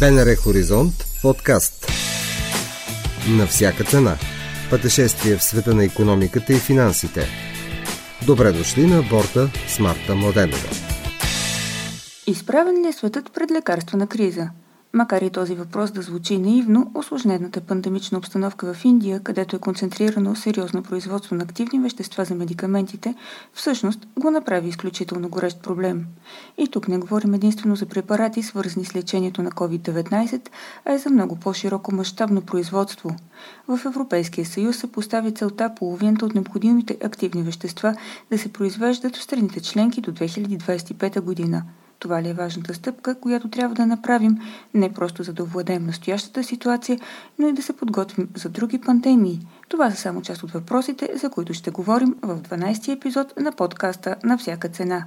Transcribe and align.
БНР 0.00 0.36
Хоризонт 0.36 0.94
подкаст. 1.22 1.86
На 3.28 3.46
всяка 3.46 3.84
цена. 3.84 4.16
Пътешествие 4.70 5.36
в 5.36 5.42
света 5.42 5.74
на 5.74 5.84
економиката 5.84 6.52
и 6.52 6.56
финансите. 6.56 7.26
Добре 8.26 8.52
дошли 8.52 8.86
на 8.86 9.02
борта 9.02 9.50
с 9.68 9.78
Марта 9.78 10.14
Младенова. 10.14 10.68
Изправен 12.26 12.84
ли 12.84 12.88
е 12.88 12.92
светът 12.92 13.32
пред 13.32 13.50
лекарствена 13.50 14.06
криза? 14.06 14.50
Макар 14.96 15.22
и 15.22 15.30
този 15.30 15.54
въпрос 15.54 15.90
да 15.90 16.02
звучи 16.02 16.38
наивно, 16.38 16.90
осложнената 16.94 17.60
пандемична 17.60 18.18
обстановка 18.18 18.74
в 18.74 18.84
Индия, 18.84 19.20
където 19.20 19.56
е 19.56 19.58
концентрирано 19.58 20.36
сериозно 20.36 20.82
производство 20.82 21.34
на 21.34 21.44
активни 21.44 21.80
вещества 21.80 22.24
за 22.24 22.34
медикаментите, 22.34 23.14
всъщност 23.54 24.06
го 24.18 24.30
направи 24.30 24.68
изключително 24.68 25.28
горещ 25.28 25.62
проблем. 25.62 26.06
И 26.58 26.68
тук 26.68 26.88
не 26.88 26.98
говорим 26.98 27.34
единствено 27.34 27.76
за 27.76 27.86
препарати, 27.86 28.42
свързани 28.42 28.86
с 28.86 28.96
лечението 28.96 29.42
на 29.42 29.50
COVID-19, 29.50 30.48
а 30.84 30.92
и 30.92 30.98
за 30.98 31.10
много 31.10 31.36
по-широко 31.36 31.94
мащабно 31.94 32.42
производство. 32.42 33.16
В 33.68 33.80
Европейския 33.86 34.46
съюз 34.46 34.76
се 34.76 34.92
постави 34.92 35.34
целта 35.34 35.74
половината 35.74 36.26
от 36.26 36.34
необходимите 36.34 36.98
активни 37.04 37.42
вещества 37.42 37.96
да 38.30 38.38
се 38.38 38.52
произвеждат 38.52 39.16
в 39.16 39.22
страните 39.22 39.60
членки 39.60 40.00
до 40.00 40.12
2025 40.12 41.20
година– 41.20 41.62
това 41.98 42.22
ли 42.22 42.28
е 42.28 42.34
важната 42.34 42.74
стъпка, 42.74 43.20
която 43.20 43.48
трябва 43.48 43.74
да 43.74 43.86
направим 43.86 44.38
не 44.74 44.92
просто 44.92 45.22
за 45.22 45.32
да 45.32 45.42
овладеем 45.42 45.86
настоящата 45.86 46.44
ситуация, 46.44 46.98
но 47.38 47.48
и 47.48 47.52
да 47.52 47.62
се 47.62 47.76
подготвим 47.76 48.28
за 48.34 48.48
други 48.48 48.80
пандемии– 48.80 49.46
това 49.68 49.90
са 49.90 49.96
само 49.96 50.22
част 50.22 50.42
от 50.42 50.50
въпросите, 50.50 51.10
за 51.14 51.30
които 51.30 51.54
ще 51.54 51.70
говорим 51.70 52.14
в 52.22 52.40
12-ти 52.40 52.92
епизод 52.92 53.40
на 53.40 53.52
подкаста 53.52 54.16
На 54.24 54.38
всяка 54.38 54.68
цена. 54.68 55.04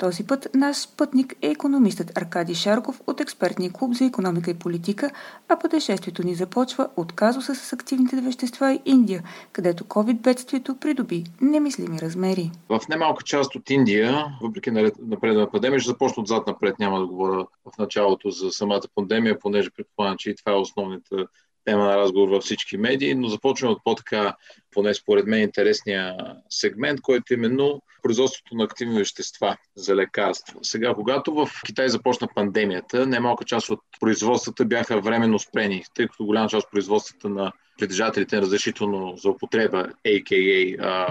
Този 0.00 0.26
път 0.26 0.48
наш 0.54 0.96
пътник 0.96 1.34
е 1.42 1.50
економистът 1.50 2.18
Аркадий 2.18 2.54
Шарков 2.54 3.00
от 3.06 3.20
експертния 3.20 3.72
клуб 3.72 3.94
за 3.94 4.04
економика 4.04 4.50
и 4.50 4.54
политика, 4.54 5.10
а 5.48 5.58
пътешествието 5.58 6.26
ни 6.26 6.34
започва 6.34 6.88
от 6.96 7.12
казуса 7.12 7.54
с 7.54 7.72
активните 7.72 8.20
вещества 8.20 8.72
и 8.72 8.82
Индия, 8.84 9.22
където 9.52 9.84
COVID-бедствието 9.84 10.80
придоби 10.80 11.24
немислими 11.40 12.00
размери. 12.00 12.50
В 12.68 12.80
немалка 12.88 13.24
част 13.24 13.54
от 13.54 13.70
Индия, 13.70 14.24
въпреки 14.42 14.70
напредна 15.00 15.50
пандемия, 15.50 15.80
ще 15.80 15.90
започна 15.90 16.22
отзад 16.22 16.46
напред, 16.46 16.78
няма 16.78 17.00
да 17.00 17.06
говоря 17.06 17.46
в 17.64 17.78
началото 17.78 18.30
за 18.30 18.50
самата 18.50 18.82
пандемия, 18.94 19.38
понеже 19.38 19.70
предполагам, 19.70 20.16
че 20.18 20.30
и 20.30 20.36
това 20.36 20.52
е 20.52 20.60
основната 20.60 21.26
тема 21.64 21.84
на 21.84 21.96
разговор 21.96 22.28
във 22.28 22.42
всички 22.42 22.76
медии, 22.76 23.14
но 23.14 23.28
започваме 23.28 23.72
от 23.72 23.84
по-така, 23.84 24.36
поне 24.70 24.94
според 24.94 25.26
мен, 25.26 25.42
интересния 25.42 26.16
сегмент, 26.50 27.00
който 27.00 27.34
е 27.34 27.36
именно 27.36 27.82
производството 28.02 28.54
на 28.54 28.64
активни 28.64 28.98
вещества 28.98 29.56
за 29.76 29.96
лекарства. 29.96 30.60
Сега, 30.62 30.94
когато 30.94 31.34
в 31.34 31.48
Китай 31.66 31.88
започна 31.88 32.28
пандемията, 32.34 33.06
немалка 33.06 33.44
част 33.44 33.70
от 33.70 33.80
производствата 34.00 34.64
бяха 34.64 35.00
временно 35.00 35.38
спрени, 35.38 35.84
тъй 35.94 36.06
като 36.08 36.24
голяма 36.24 36.48
част 36.48 36.66
от 36.66 36.72
производствата 36.72 37.28
на 37.28 37.52
притежателите 37.78 38.36
на 38.36 38.42
разрешително 38.42 39.16
за 39.16 39.30
употреба, 39.30 39.86
а.к.а. 40.06 41.08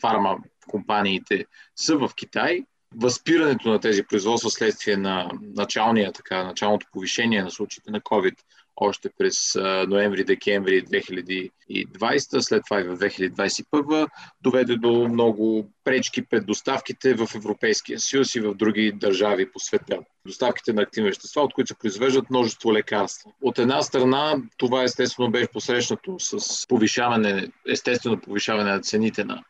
фарма 0.00 0.36
компаниите, 0.68 1.46
са 1.76 1.96
в 1.96 2.10
Китай. 2.16 2.64
Възпирането 2.96 3.68
на 3.68 3.80
тези 3.80 4.02
производства 4.02 4.50
следствие 4.50 4.96
на 4.96 5.30
началния, 5.42 6.12
така, 6.12 6.44
началното 6.44 6.86
повишение 6.92 7.42
на 7.42 7.50
случаите 7.50 7.90
на 7.90 8.00
COVID 8.00 8.34
още 8.76 9.10
през 9.18 9.54
ноември-декември 9.88 10.84
2020, 10.84 12.40
след 12.40 12.62
това 12.68 12.80
и 12.80 12.84
в 12.84 12.98
2021, 12.98 14.08
доведе 14.42 14.76
до 14.76 15.08
много 15.08 15.70
пречки 15.84 16.22
пред 16.22 16.46
доставките 16.46 17.14
в 17.14 17.28
Европейския 17.34 18.00
съюз 18.00 18.34
и 18.34 18.40
в 18.40 18.54
други 18.54 18.92
държави 18.92 19.52
по 19.52 19.58
света. 19.58 19.98
Доставките 20.26 20.72
на 20.72 20.82
активни 20.82 21.10
вещества, 21.10 21.42
от 21.42 21.54
които 21.54 21.68
се 21.68 21.78
произвеждат 21.78 22.30
множество 22.30 22.72
лекарства. 22.72 23.30
От 23.42 23.58
една 23.58 23.82
страна, 23.82 24.36
това 24.56 24.82
естествено 24.82 25.30
беше 25.30 25.48
посрещнато 25.52 26.16
с 26.18 26.66
повишаване, 26.68 27.48
естествено 27.68 28.20
повишаване 28.20 28.70
на 28.70 28.80
цените 28.80 29.24
на 29.24 29.44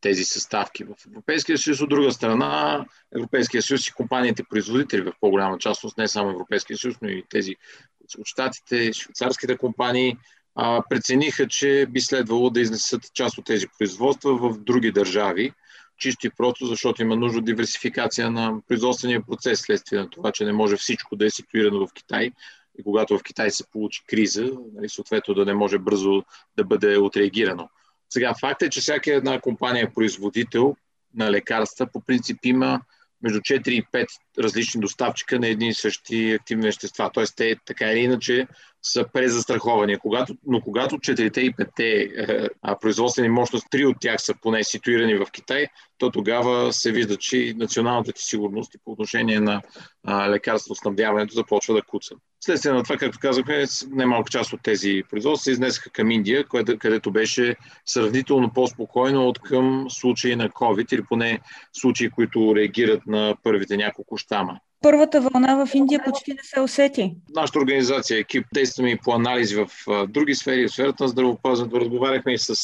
тези 0.00 0.24
съставки 0.24 0.84
в 0.84 0.94
Европейския 1.06 1.58
съюз. 1.58 1.80
От 1.80 1.88
друга 1.88 2.12
страна, 2.12 2.84
Европейския 3.16 3.62
съюз 3.62 3.86
и 3.86 3.92
компаниите 3.92 4.44
производители 4.50 5.00
в 5.00 5.12
по-голяма 5.20 5.58
частност, 5.58 5.98
не 5.98 6.08
само 6.08 6.30
Европейския 6.30 6.78
съюз, 6.78 6.96
но 7.02 7.08
и 7.08 7.24
тези 7.30 7.56
щатите, 8.24 8.92
швейцарските 8.92 9.56
компании, 9.56 10.16
а, 10.54 10.82
прецениха, 10.90 11.48
че 11.48 11.86
би 11.90 12.00
следвало 12.00 12.50
да 12.50 12.60
изнесат 12.60 13.14
част 13.14 13.38
от 13.38 13.44
тези 13.44 13.66
производства 13.78 14.36
в 14.36 14.58
други 14.58 14.92
държави, 14.92 15.52
чисто 15.98 16.26
и 16.26 16.30
просто, 16.30 16.66
защото 16.66 17.02
има 17.02 17.16
нужда 17.16 17.38
от 17.38 17.44
диверсификация 17.44 18.30
на 18.30 18.60
производствения 18.68 19.22
процес, 19.26 19.60
следствие 19.60 19.98
на 19.98 20.10
това, 20.10 20.32
че 20.32 20.44
не 20.44 20.52
може 20.52 20.76
всичко 20.76 21.16
да 21.16 21.26
е 21.26 21.30
ситуирано 21.30 21.86
в 21.86 21.92
Китай. 21.92 22.30
И 22.78 22.82
когато 22.82 23.18
в 23.18 23.22
Китай 23.22 23.50
се 23.50 23.70
получи 23.70 24.02
криза, 24.06 24.50
нали, 24.74 24.88
съответно 24.88 25.34
да 25.34 25.44
не 25.44 25.54
може 25.54 25.78
бързо 25.78 26.22
да 26.56 26.64
бъде 26.64 26.98
отреагирано. 26.98 27.68
Сега, 28.10 28.34
факт 28.40 28.62
е, 28.62 28.70
че 28.70 28.80
всяка 28.80 29.14
една 29.14 29.40
компания 29.40 29.94
производител 29.94 30.76
на 31.14 31.30
лекарства 31.30 31.86
по 31.92 32.00
принцип 32.00 32.38
има 32.44 32.80
между 33.22 33.40
4 33.40 33.68
и 33.68 33.82
5 33.82 34.06
различни 34.38 34.80
доставчика 34.80 35.40
на 35.40 35.48
едни 35.48 35.68
и 35.68 35.74
същи 35.74 36.32
активни 36.40 36.66
вещества. 36.66 37.10
Тоест, 37.14 37.36
те 37.36 37.56
така 37.64 37.92
или 37.92 37.98
иначе 37.98 38.46
са 38.92 39.04
презастраховани. 39.12 39.98
Когато, 39.98 40.36
но 40.46 40.60
когато 40.60 40.96
4 40.96 41.38
и 41.38 41.54
5 41.54 41.80
е, 41.80 42.48
производствени 42.80 43.28
мощности, 43.28 43.68
три 43.70 43.86
от 43.86 43.96
тях 44.00 44.22
са 44.22 44.34
поне 44.42 44.64
ситуирани 44.64 45.14
в 45.14 45.26
Китай, 45.32 45.66
то 45.98 46.10
тогава 46.10 46.72
се 46.72 46.92
вижда, 46.92 47.16
че 47.16 47.54
националната 47.56 48.12
ти 48.12 48.22
сигурност 48.22 48.74
и 48.74 48.78
по 48.84 48.92
отношение 48.92 49.40
на 49.40 49.62
лекарство 50.28 50.74
снабдяването 50.74 51.34
започва 51.34 51.74
да 51.74 51.82
куца. 51.82 52.14
Следствие 52.40 52.72
на 52.72 52.82
това, 52.82 52.96
както 52.96 53.18
казахме, 53.18 53.64
немалка 53.90 54.30
част 54.30 54.52
от 54.52 54.62
тези 54.62 55.02
производства 55.10 55.44
се 55.44 55.50
изнесаха 55.50 55.90
към 55.90 56.10
Индия, 56.10 56.44
където 56.78 57.10
беше 57.10 57.56
сравнително 57.86 58.52
по-спокойно 58.54 59.28
от 59.28 59.38
към 59.38 59.86
случаи 59.90 60.36
на 60.36 60.48
COVID 60.48 60.94
или 60.94 61.02
поне 61.02 61.40
случаи, 61.72 62.10
които 62.10 62.56
реагират 62.56 63.06
на 63.06 63.36
първите 63.42 63.76
няколко 63.76 64.16
щама. 64.16 64.60
Първата 64.86 65.20
вълна 65.20 65.66
в 65.66 65.74
Индия 65.74 66.00
почти 66.04 66.30
не 66.30 66.42
се 66.42 66.60
усети. 66.60 67.14
Нашата 67.34 67.58
организация, 67.58 68.18
екип, 68.18 68.46
действаме 68.54 68.90
и 68.90 68.98
по 69.04 69.12
анализи 69.12 69.56
в 69.56 69.68
други 70.08 70.34
сфери, 70.34 70.68
в 70.68 70.72
сферата 70.72 71.04
на 71.04 71.08
здравеопазването. 71.08 71.80
Разговаряхме 71.80 72.32
и 72.32 72.38
с 72.38 72.54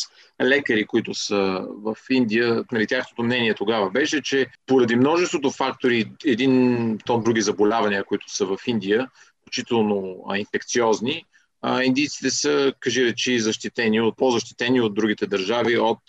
лекари, 0.42 0.86
които 0.86 1.14
са 1.14 1.66
в 1.84 1.96
Индия. 2.10 2.64
Нали, 2.72 2.86
тяхното 2.86 3.22
мнение 3.22 3.54
тогава 3.54 3.90
беше, 3.90 4.22
че 4.22 4.46
поради 4.66 4.96
множеството 4.96 5.50
фактори, 5.50 6.10
един 6.24 6.98
тон 7.06 7.22
други 7.22 7.40
заболявания, 7.40 8.04
които 8.04 8.34
са 8.34 8.46
в 8.46 8.58
Индия, 8.66 9.08
включително 9.40 10.24
инфекциозни, 10.36 11.24
индийците 11.82 12.30
са, 12.30 12.72
кажи 12.80 13.04
речи, 13.04 13.38
защитени, 13.38 14.00
от, 14.00 14.16
по-защитени 14.16 14.80
от 14.80 14.94
другите 14.94 15.26
държави 15.26 15.78
от 15.78 16.00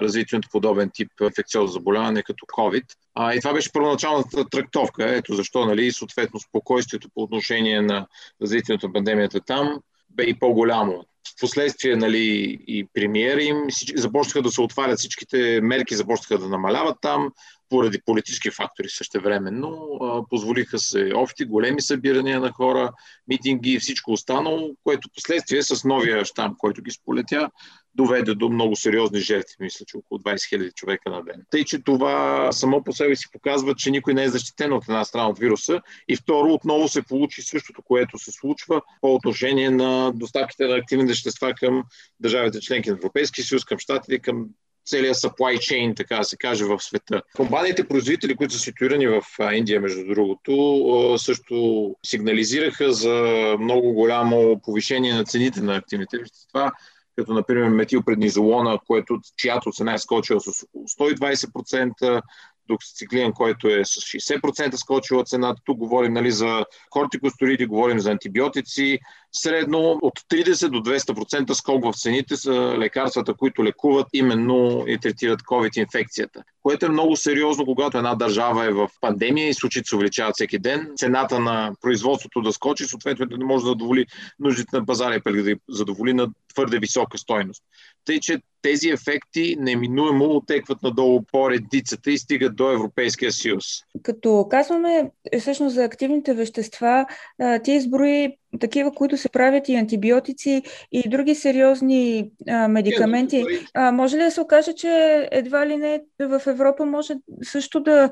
развитието 0.00 0.48
подобен 0.52 0.90
тип 0.94 1.08
инфекциозно 1.22 1.72
заболяване 1.72 2.22
като 2.22 2.46
COVID. 2.46 2.84
А, 3.14 3.34
и 3.34 3.40
това 3.40 3.52
беше 3.52 3.72
първоначалната 3.72 4.48
трактовка. 4.48 5.16
Ето 5.16 5.34
защо, 5.34 5.64
нали, 5.64 5.92
съответно, 5.92 6.40
спокойствието 6.40 7.08
по 7.14 7.22
отношение 7.22 7.82
на 7.82 8.06
развитието 8.42 8.86
на 8.86 8.92
пандемията 8.92 9.40
там 9.40 9.78
бе 10.10 10.24
и 10.24 10.38
по-голямо. 10.38 11.04
Впоследствие 11.36 11.96
нали, 11.96 12.58
и 12.66 12.86
премиера 12.94 13.42
им 13.42 13.56
започнаха 13.96 14.42
да 14.42 14.50
се 14.50 14.60
отварят 14.60 14.98
всичките 14.98 15.60
мерки, 15.62 15.94
започнаха 15.94 16.38
да 16.38 16.48
намаляват 16.48 16.96
там, 17.02 17.30
поради 17.68 17.98
политически 18.06 18.50
фактори 18.50 18.88
същевременно. 18.88 19.98
Позволиха 20.30 20.78
се 20.78 21.12
общи, 21.14 21.44
големи 21.44 21.82
събирания 21.82 22.40
на 22.40 22.52
хора, 22.52 22.92
митинги 23.28 23.72
и 23.72 23.78
всичко 23.78 24.12
останало, 24.12 24.70
което 24.84 25.08
последствие 25.14 25.62
с 25.62 25.84
новия 25.84 26.24
щам, 26.24 26.54
който 26.58 26.82
ги 26.82 26.90
сполетя, 26.90 27.50
доведе 27.94 28.34
до 28.34 28.48
много 28.48 28.76
сериозни 28.76 29.20
жертви, 29.20 29.56
мисля, 29.60 29.84
че 29.88 29.96
около 29.96 30.18
20 30.18 30.34
000 30.34 30.74
човека 30.74 31.10
на 31.10 31.22
ден. 31.22 31.42
Тъй, 31.50 31.64
че 31.64 31.82
това 31.82 32.48
само 32.52 32.84
по 32.84 32.92
себе 32.92 33.16
си 33.16 33.26
показва, 33.32 33.74
че 33.74 33.90
никой 33.90 34.14
не 34.14 34.24
е 34.24 34.28
защитен 34.28 34.72
от 34.72 34.84
една 34.84 35.04
страна 35.04 35.28
от 35.28 35.38
вируса 35.38 35.80
и 36.08 36.16
второ, 36.16 36.52
отново 36.52 36.88
се 36.88 37.02
получи 37.02 37.42
същото, 37.42 37.82
което 37.82 38.18
се 38.18 38.32
случва 38.32 38.80
по 39.00 39.14
отношение 39.14 39.70
на 39.70 40.12
доставките 40.14 40.66
на 40.66 40.76
активни 40.76 41.06
вещества 41.06 41.54
към 41.54 41.82
държавите 42.20 42.60
членки 42.60 42.90
на 42.90 42.96
Европейския 42.96 43.44
съюз, 43.44 43.64
към 43.64 43.78
щатите, 43.78 44.18
към 44.18 44.46
целият 44.86 45.16
supply 45.16 45.56
chain, 45.56 45.96
така 45.96 46.16
да 46.16 46.24
се 46.24 46.36
каже, 46.36 46.64
в 46.64 46.80
света. 46.80 47.22
Компаниите 47.36 47.88
производители, 47.88 48.36
които 48.36 48.54
са 48.54 48.60
ситуирани 48.60 49.06
в 49.06 49.22
Индия, 49.52 49.80
между 49.80 50.06
другото, 50.06 51.14
също 51.18 51.96
сигнализираха 52.06 52.92
за 52.92 53.14
много 53.60 53.92
голямо 53.92 54.60
повишение 54.64 55.14
на 55.14 55.24
цените 55.24 55.60
на 55.60 55.76
активните 55.76 56.18
вещества, 56.18 56.72
като 57.16 57.32
например 57.32 57.68
метилпреднизолона, 57.68 58.78
което, 58.86 59.20
чиято 59.36 59.72
цена 59.72 59.94
е 59.94 59.98
скочила 59.98 60.40
с 60.40 60.62
около 60.62 60.84
120%, 60.84 62.22
доксициклин, 62.68 63.32
който 63.32 63.68
е 63.68 63.84
с 63.84 64.00
60% 64.00 64.74
скочила 64.74 65.24
цената. 65.24 65.60
Тук 65.64 65.78
говорим 65.78 66.12
нали, 66.12 66.30
за 66.30 66.64
кортикосториди, 66.90 67.66
говорим 67.66 68.00
за 68.00 68.10
антибиотици, 68.10 68.98
средно 69.36 69.98
от 70.02 70.20
30 70.20 70.68
до 70.68 70.90
200% 70.90 71.52
скок 71.52 71.84
в 71.84 72.00
цените 72.00 72.36
са 72.36 72.52
лекарствата, 72.78 73.34
които 73.34 73.64
лекуват 73.64 74.06
именно 74.12 74.84
и 74.86 74.98
третират 74.98 75.42
COVID-инфекцията. 75.42 76.42
Което 76.62 76.86
е 76.86 76.88
много 76.88 77.16
сериозно, 77.16 77.64
когато 77.64 77.98
една 77.98 78.14
държава 78.14 78.64
е 78.64 78.70
в 78.70 78.88
пандемия 79.00 79.48
и 79.48 79.54
случаите 79.54 79.88
се 79.88 79.96
увеличават 79.96 80.34
всеки 80.34 80.58
ден. 80.58 80.90
Цената 80.96 81.40
на 81.40 81.72
производството 81.80 82.40
да 82.40 82.52
скочи, 82.52 82.84
съответно 82.84 83.26
да 83.26 83.38
не 83.38 83.44
може 83.44 83.62
да 83.62 83.68
задоволи 83.68 84.06
нуждите 84.38 84.76
на 84.76 84.86
пазара 84.86 85.14
и 85.14 85.42
да 85.42 85.56
задоволи 85.68 86.12
на 86.12 86.28
твърде 86.54 86.78
висока 86.78 87.18
стойност. 87.18 87.62
Тъй, 88.04 88.20
че 88.20 88.40
тези 88.62 88.88
ефекти 88.88 89.56
неминуемо 89.58 90.24
отекват 90.24 90.82
надолу 90.82 91.22
по 91.32 91.50
редицата 91.50 92.10
и 92.10 92.18
стигат 92.18 92.56
до 92.56 92.72
Европейския 92.72 93.32
съюз. 93.32 93.64
Като 94.02 94.46
казваме 94.50 95.10
е, 95.32 95.40
всъщност 95.40 95.74
за 95.74 95.84
активните 95.84 96.34
вещества, 96.34 97.06
ти 97.64 97.72
изброи 97.72 98.36
такива, 98.60 98.92
които 98.94 99.16
се 99.16 99.28
правят 99.28 99.68
и 99.68 99.74
антибиотици 99.74 100.62
и 100.92 101.08
други 101.08 101.34
сериозни 101.34 102.30
а, 102.48 102.68
медикаменти. 102.68 103.44
А, 103.74 103.92
може 103.92 104.16
ли 104.16 104.22
да 104.22 104.30
се 104.30 104.40
окаже, 104.40 104.72
че 104.72 105.28
едва 105.32 105.66
ли 105.66 105.76
не 105.76 106.00
в 106.20 106.42
Европа 106.46 106.86
може 106.86 107.14
също 107.42 107.80
да 107.80 108.10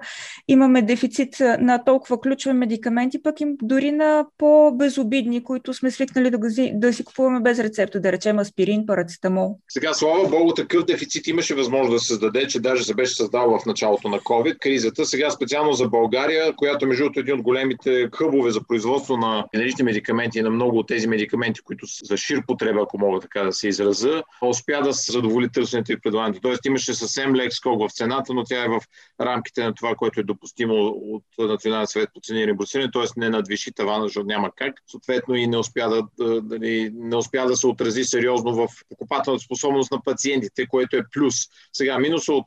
имаме 0.49 0.83
дефицит 0.83 1.37
на 1.41 1.85
толкова 1.85 2.21
ключови 2.21 2.53
медикаменти, 2.53 3.23
пък 3.23 3.41
им 3.41 3.57
дори 3.63 3.93
на 3.93 4.27
по-безобидни, 4.39 5.45
които 5.45 5.75
сме 5.75 5.91
свикнали 5.91 6.31
да, 6.31 6.39
да 6.73 6.93
си 6.93 7.05
купуваме 7.05 7.41
без 7.41 7.59
рецепта, 7.59 8.01
да 8.01 8.13
речем 8.13 8.39
аспирин, 8.39 8.87
парацетамол? 8.87 9.59
Сега, 9.69 9.93
слава 9.93 10.29
Богу, 10.29 10.53
такъв 10.55 10.85
дефицит 10.85 11.27
имаше 11.27 11.55
възможност 11.55 11.97
да 11.97 12.01
се 12.01 12.07
създаде, 12.07 12.47
че 12.47 12.61
даже 12.61 12.85
се 12.85 12.95
беше 12.95 13.17
създал 13.17 13.59
в 13.59 13.67
началото 13.67 14.09
на 14.09 14.19
COVID 14.19 14.59
кризата. 14.59 15.05
Сега 15.05 15.31
специално 15.31 15.73
за 15.73 15.89
България, 15.89 16.53
която 16.57 16.87
между 16.87 17.05
е 17.05 17.21
един 17.21 17.35
от 17.35 17.43
големите 17.43 18.09
хъбове 18.15 18.51
за 18.51 18.61
производство 18.69 19.17
на 19.17 19.45
генерични 19.55 19.85
медикаменти 19.85 20.32
на 20.41 20.51
много 20.51 20.79
от 20.79 20.89
тези 20.89 21.07
медикаменти, 21.07 21.61
които 21.61 21.87
са 21.87 22.05
за 22.05 22.17
шир 22.17 22.43
потреба, 22.47 22.81
ако 22.83 22.99
мога 22.99 23.21
така 23.21 23.43
да 23.43 23.53
се 23.53 23.69
израза, 23.69 24.23
успя 24.43 24.83
да 24.83 24.95
се 24.95 25.13
задоволи 25.13 25.49
търсенето 25.53 25.93
и 25.93 26.01
предлагането. 26.01 26.41
Тоест 26.41 26.67
имаше 26.67 26.95
съвсем 26.95 27.35
лек 27.35 27.53
скок 27.53 27.81
в 27.81 27.95
цената, 27.95 28.35
но 28.35 28.45
тя 28.45 28.65
е 28.65 28.69
в 28.69 28.81
рамките 29.21 29.65
на 29.65 29.75
това, 29.75 29.95
което 29.95 30.21
е 30.21 30.23
допустимо 30.23 30.75
от 30.87 31.25
Националния 31.39 31.87
съвет 31.87 32.09
по 32.15 32.21
цени 32.21 32.41
и 32.41 32.47
реимбурсиране, 32.47 32.91
т.е. 32.93 33.05
не 33.17 33.29
надвиши 33.29 33.73
тавана, 33.73 34.05
защото 34.05 34.27
няма 34.27 34.51
как. 34.57 34.75
Съответно 34.87 35.35
и 35.35 35.47
не 35.47 35.59
успя 35.59 35.89
да, 35.89 36.03
да, 36.41 36.59
не 36.95 37.17
успя 37.17 37.47
да 37.47 37.57
се 37.57 37.67
отрази 37.67 38.05
сериозно 38.05 38.55
в 38.55 38.69
покупателната 38.89 39.45
способност 39.45 39.93
на 39.93 40.03
пациентите, 40.03 40.67
което 40.67 40.97
е 40.97 41.03
плюс. 41.13 41.35
Сега, 41.73 41.99
минус 41.99 42.29
от 42.29 42.47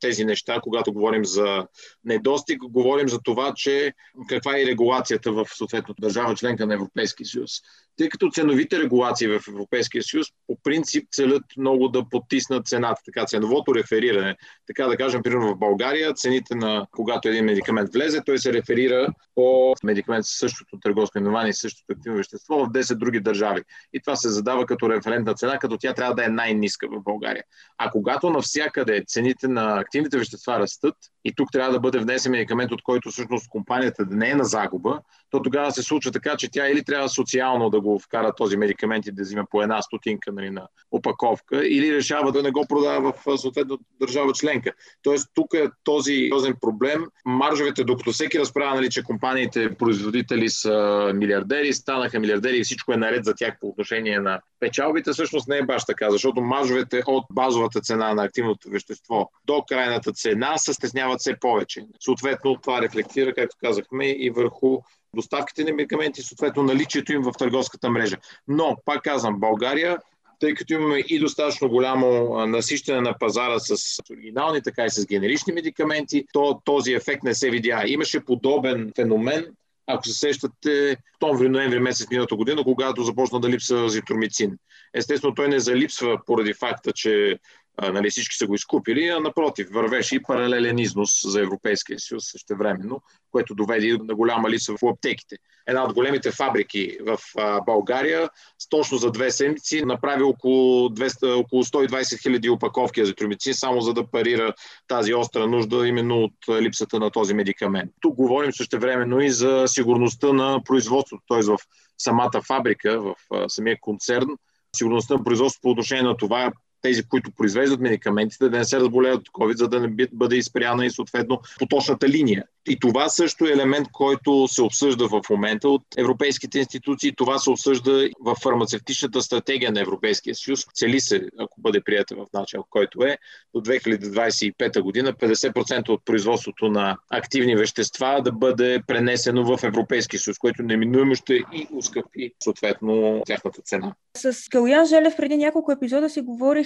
тези 0.00 0.24
неща, 0.24 0.60
когато 0.62 0.92
говорим 0.92 1.24
за 1.24 1.66
недостиг, 2.04 2.62
говорим 2.62 3.08
за 3.08 3.18
това, 3.22 3.52
че 3.56 3.92
каква 4.28 4.58
е 4.58 4.66
регулацията 4.66 5.32
в 5.32 5.46
съответно 5.54 5.94
държава 6.00 6.34
членка 6.34 6.66
на 6.66 6.74
Европейския 6.74 7.13
съюз 7.22 7.62
тъй 7.96 8.08
като 8.08 8.30
ценовите 8.30 8.78
регулации 8.78 9.28
в 9.28 9.40
Европейския 9.48 10.02
съюз 10.02 10.26
по 10.46 10.58
принцип 10.62 11.08
целят 11.12 11.42
много 11.58 11.88
да 11.88 12.08
потиснат 12.08 12.66
цената, 12.66 13.00
така 13.04 13.26
ценовото 13.26 13.74
рефериране. 13.74 14.36
Така 14.66 14.86
да 14.86 14.96
кажем, 14.96 15.22
примерно 15.22 15.54
в 15.54 15.58
България, 15.58 16.14
цените 16.14 16.54
на 16.54 16.86
когато 16.90 17.28
един 17.28 17.44
медикамент 17.44 17.92
влезе, 17.92 18.22
той 18.26 18.38
се 18.38 18.52
реферира 18.52 19.08
по 19.34 19.74
медикамент 19.84 20.24
с 20.24 20.38
същото 20.38 20.78
търговско 20.80 21.18
именование 21.18 21.50
и 21.50 21.54
същото 21.54 21.92
активно 21.92 22.16
вещество 22.16 22.64
в 22.64 22.68
10 22.68 22.94
други 22.94 23.20
държави. 23.20 23.62
И 23.92 24.00
това 24.00 24.16
се 24.16 24.28
задава 24.28 24.66
като 24.66 24.90
референтна 24.90 25.34
цена, 25.34 25.58
като 25.58 25.78
тя 25.78 25.94
трябва 25.94 26.14
да 26.14 26.24
е 26.24 26.28
най-ниска 26.28 26.88
в 26.88 27.02
България. 27.02 27.44
А 27.78 27.90
когато 27.90 28.30
навсякъде 28.30 29.04
цените 29.06 29.48
на 29.48 29.80
активните 29.80 30.18
вещества 30.18 30.58
растат, 30.58 30.94
и 31.24 31.32
тук 31.34 31.52
трябва 31.52 31.72
да 31.72 31.80
бъде 31.80 31.98
внесен 31.98 32.32
медикамент, 32.32 32.72
от 32.72 32.82
който 32.82 33.10
всъщност 33.10 33.48
компанията 33.48 34.06
не 34.10 34.30
е 34.30 34.34
на 34.34 34.44
загуба, 34.44 35.00
то 35.30 35.42
тогава 35.42 35.72
се 35.72 35.82
случва 35.82 36.12
така, 36.12 36.36
че 36.36 36.50
тя 36.50 36.68
или 36.68 36.84
трябва 36.84 37.08
социално 37.08 37.70
да 37.70 37.80
го 37.84 37.98
вкара 37.98 38.32
този 38.36 38.56
медикамент 38.56 39.06
и 39.06 39.12
да 39.12 39.22
взима 39.22 39.44
по 39.50 39.62
една 39.62 39.82
стотинка 39.82 40.32
нали, 40.32 40.50
на 40.50 40.68
опаковка, 40.90 41.66
или 41.66 41.96
решава 41.96 42.32
да 42.32 42.42
не 42.42 42.50
го 42.50 42.66
продава 42.68 43.12
в 43.12 43.38
съответно 43.38 43.78
държава 44.00 44.32
членка. 44.32 44.72
Тоест 45.02 45.28
тук 45.34 45.54
е 45.54 45.68
този, 45.84 46.28
този 46.30 46.52
проблем. 46.60 47.04
Маржовете, 47.24 47.84
докато 47.84 48.12
всеки 48.12 48.38
разправя, 48.38 48.74
нали, 48.74 48.90
че 48.90 49.02
компаниите, 49.02 49.74
производители 49.74 50.48
са 50.48 51.10
милиардери, 51.14 51.72
станаха 51.72 52.20
милиардери 52.20 52.58
и 52.58 52.64
всичко 52.64 52.92
е 52.92 52.96
наред 52.96 53.24
за 53.24 53.34
тях 53.34 53.56
по 53.60 53.68
отношение 53.68 54.20
на 54.20 54.40
печалбите, 54.60 55.12
всъщност 55.12 55.48
не 55.48 55.58
е 55.58 55.62
баш 55.62 55.84
така, 55.84 56.10
защото 56.10 56.40
маржовете 56.40 57.02
от 57.06 57.24
базовата 57.32 57.80
цена 57.80 58.14
на 58.14 58.24
активното 58.24 58.70
вещество 58.70 59.30
до 59.44 59.64
крайната 59.68 60.12
цена 60.12 60.58
се 60.58 60.74
стесняват 60.74 61.20
все 61.20 61.40
повече. 61.40 61.86
Съответно, 62.00 62.56
това 62.62 62.82
рефлектира, 62.82 63.34
както 63.34 63.56
казахме, 63.60 64.10
и 64.10 64.30
върху 64.30 64.78
доставките 65.14 65.64
на 65.64 65.72
медикаменти, 65.72 66.22
съответно 66.22 66.62
наличието 66.62 67.12
им 67.12 67.22
в 67.22 67.32
търговската 67.38 67.90
мрежа. 67.90 68.16
Но, 68.48 68.76
пак 68.84 69.02
казвам, 69.02 69.40
България 69.40 69.98
тъй 70.40 70.54
като 70.54 70.74
имаме 70.74 70.98
и 71.08 71.18
достатъчно 71.18 71.68
голямо 71.68 72.28
насищане 72.46 73.00
на 73.00 73.18
пазара 73.18 73.58
с 73.58 73.98
оригинални, 74.12 74.62
така 74.62 74.84
и 74.84 74.90
с 74.90 75.06
генерични 75.06 75.52
медикаменти, 75.52 76.24
то 76.32 76.60
този 76.64 76.92
ефект 76.92 77.22
не 77.22 77.34
се 77.34 77.50
видя. 77.50 77.82
Имаше 77.86 78.24
подобен 78.24 78.92
феномен, 78.96 79.46
ако 79.86 80.04
се 80.04 80.18
сещате, 80.18 80.96
октомври-ноември 81.14 81.78
месец 81.78 82.10
миналата 82.10 82.36
година, 82.36 82.64
когато 82.64 83.02
започна 83.02 83.40
да 83.40 83.48
липсва 83.48 83.88
зитромицин. 83.88 84.58
Естествено, 84.94 85.34
той 85.34 85.48
не 85.48 85.60
залипсва 85.60 86.18
поради 86.26 86.54
факта, 86.54 86.92
че 86.92 87.38
нали, 87.82 88.10
всички 88.10 88.36
са 88.36 88.46
го 88.46 88.54
изкупили, 88.54 89.08
а 89.08 89.20
напротив, 89.20 89.68
вървеше 89.72 90.16
и 90.16 90.22
паралелен 90.22 90.78
износ 90.78 91.20
за 91.24 91.40
Европейския 91.40 92.00
съюз 92.00 92.24
също 92.26 92.56
времено, 92.56 93.00
което 93.30 93.54
доведе 93.54 93.98
на 94.04 94.14
голяма 94.14 94.50
лиса 94.50 94.72
в 94.72 94.86
аптеките. 94.86 95.36
Една 95.66 95.84
от 95.84 95.92
големите 95.92 96.30
фабрики 96.30 96.98
в 97.06 97.18
България 97.66 98.30
точно 98.70 98.98
за 98.98 99.10
две 99.10 99.30
седмици 99.30 99.84
направи 99.84 100.22
около, 100.22 100.88
200, 100.88 101.40
около 101.40 101.64
120 101.64 102.22
хиляди 102.22 102.50
опаковки 102.50 103.00
азитромицин, 103.00 103.54
само 103.54 103.80
за 103.80 103.94
да 103.94 104.06
парира 104.06 104.54
тази 104.88 105.14
остра 105.14 105.46
нужда 105.46 105.88
именно 105.88 106.22
от 106.24 106.60
липсата 106.60 106.98
на 106.98 107.10
този 107.10 107.34
медикамент. 107.34 107.90
Тук 108.00 108.14
говорим 108.14 108.52
също 108.52 108.78
времено 108.78 109.20
и 109.20 109.30
за 109.30 109.64
сигурността 109.66 110.32
на 110.32 110.60
производството, 110.64 111.22
т.е. 111.28 111.42
в 111.42 111.58
самата 111.98 112.42
фабрика, 112.46 113.00
в 113.00 113.14
самия 113.48 113.78
концерн, 113.80 114.28
сигурността 114.76 115.14
на 115.14 115.24
производството 115.24 115.62
по 115.62 115.70
отношение 115.70 116.02
на 116.02 116.16
това 116.16 116.52
тези, 116.84 117.02
които 117.02 117.30
произвеждат 117.30 117.80
медикаментите, 117.80 118.48
да 118.48 118.58
не 118.58 118.64
се 118.64 118.80
разболеят 118.80 119.20
от 119.20 119.28
COVID, 119.28 119.56
за 119.56 119.68
да 119.68 119.80
не 119.80 120.06
бъде 120.12 120.36
изпряна 120.36 120.86
и 120.86 120.90
съответно 120.90 121.40
поточната 121.58 122.08
линия. 122.08 122.44
И 122.68 122.78
това 122.80 123.08
също 123.08 123.46
е 123.46 123.50
елемент, 123.50 123.88
който 123.92 124.48
се 124.48 124.62
обсъжда 124.62 125.08
в 125.08 125.22
момента 125.30 125.68
от 125.68 125.82
европейските 125.96 126.58
институции. 126.58 127.12
Това 127.16 127.38
се 127.38 127.50
обсъжда 127.50 128.08
в 128.20 128.36
фармацевтичната 128.42 129.22
стратегия 129.22 129.72
на 129.72 129.80
Европейския 129.80 130.34
съюз. 130.34 130.66
Цели 130.74 131.00
се, 131.00 131.28
ако 131.38 131.60
бъде 131.60 131.80
прията 131.80 132.14
в 132.16 132.26
начин, 132.34 132.60
който 132.70 133.02
е, 133.02 133.18
до 133.54 133.60
2025 133.60 134.80
година 134.80 135.12
50% 135.12 135.88
от 135.88 136.04
производството 136.04 136.68
на 136.68 136.96
активни 137.10 137.56
вещества 137.56 138.20
да 138.24 138.32
бъде 138.32 138.80
пренесено 138.86 139.56
в 139.56 139.64
Европейския 139.64 140.20
съюз, 140.20 140.38
което 140.38 140.62
неминуемо 140.62 141.14
ще 141.14 141.34
и 141.34 141.66
ускъпи 141.72 142.32
съответно 142.42 143.22
тяхната 143.26 143.62
цена. 143.62 143.94
С 144.16 144.48
Калуян 144.50 144.86
Желев 144.86 145.16
преди 145.16 145.36
няколко 145.36 145.72
епизода 145.72 146.10
си 146.10 146.22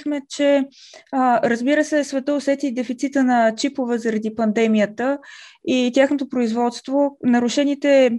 говорихме, 0.08 0.20
че 0.28 0.64
а, 1.12 1.50
разбира 1.50 1.84
се, 1.84 2.04
света 2.04 2.34
усети 2.34 2.74
дефицита 2.74 3.24
на 3.24 3.54
чипове 3.54 3.98
заради 3.98 4.34
пандемията 4.34 5.18
и 5.66 5.90
тяхното 5.94 6.28
производство. 6.28 7.16
Нарушените 7.24 8.18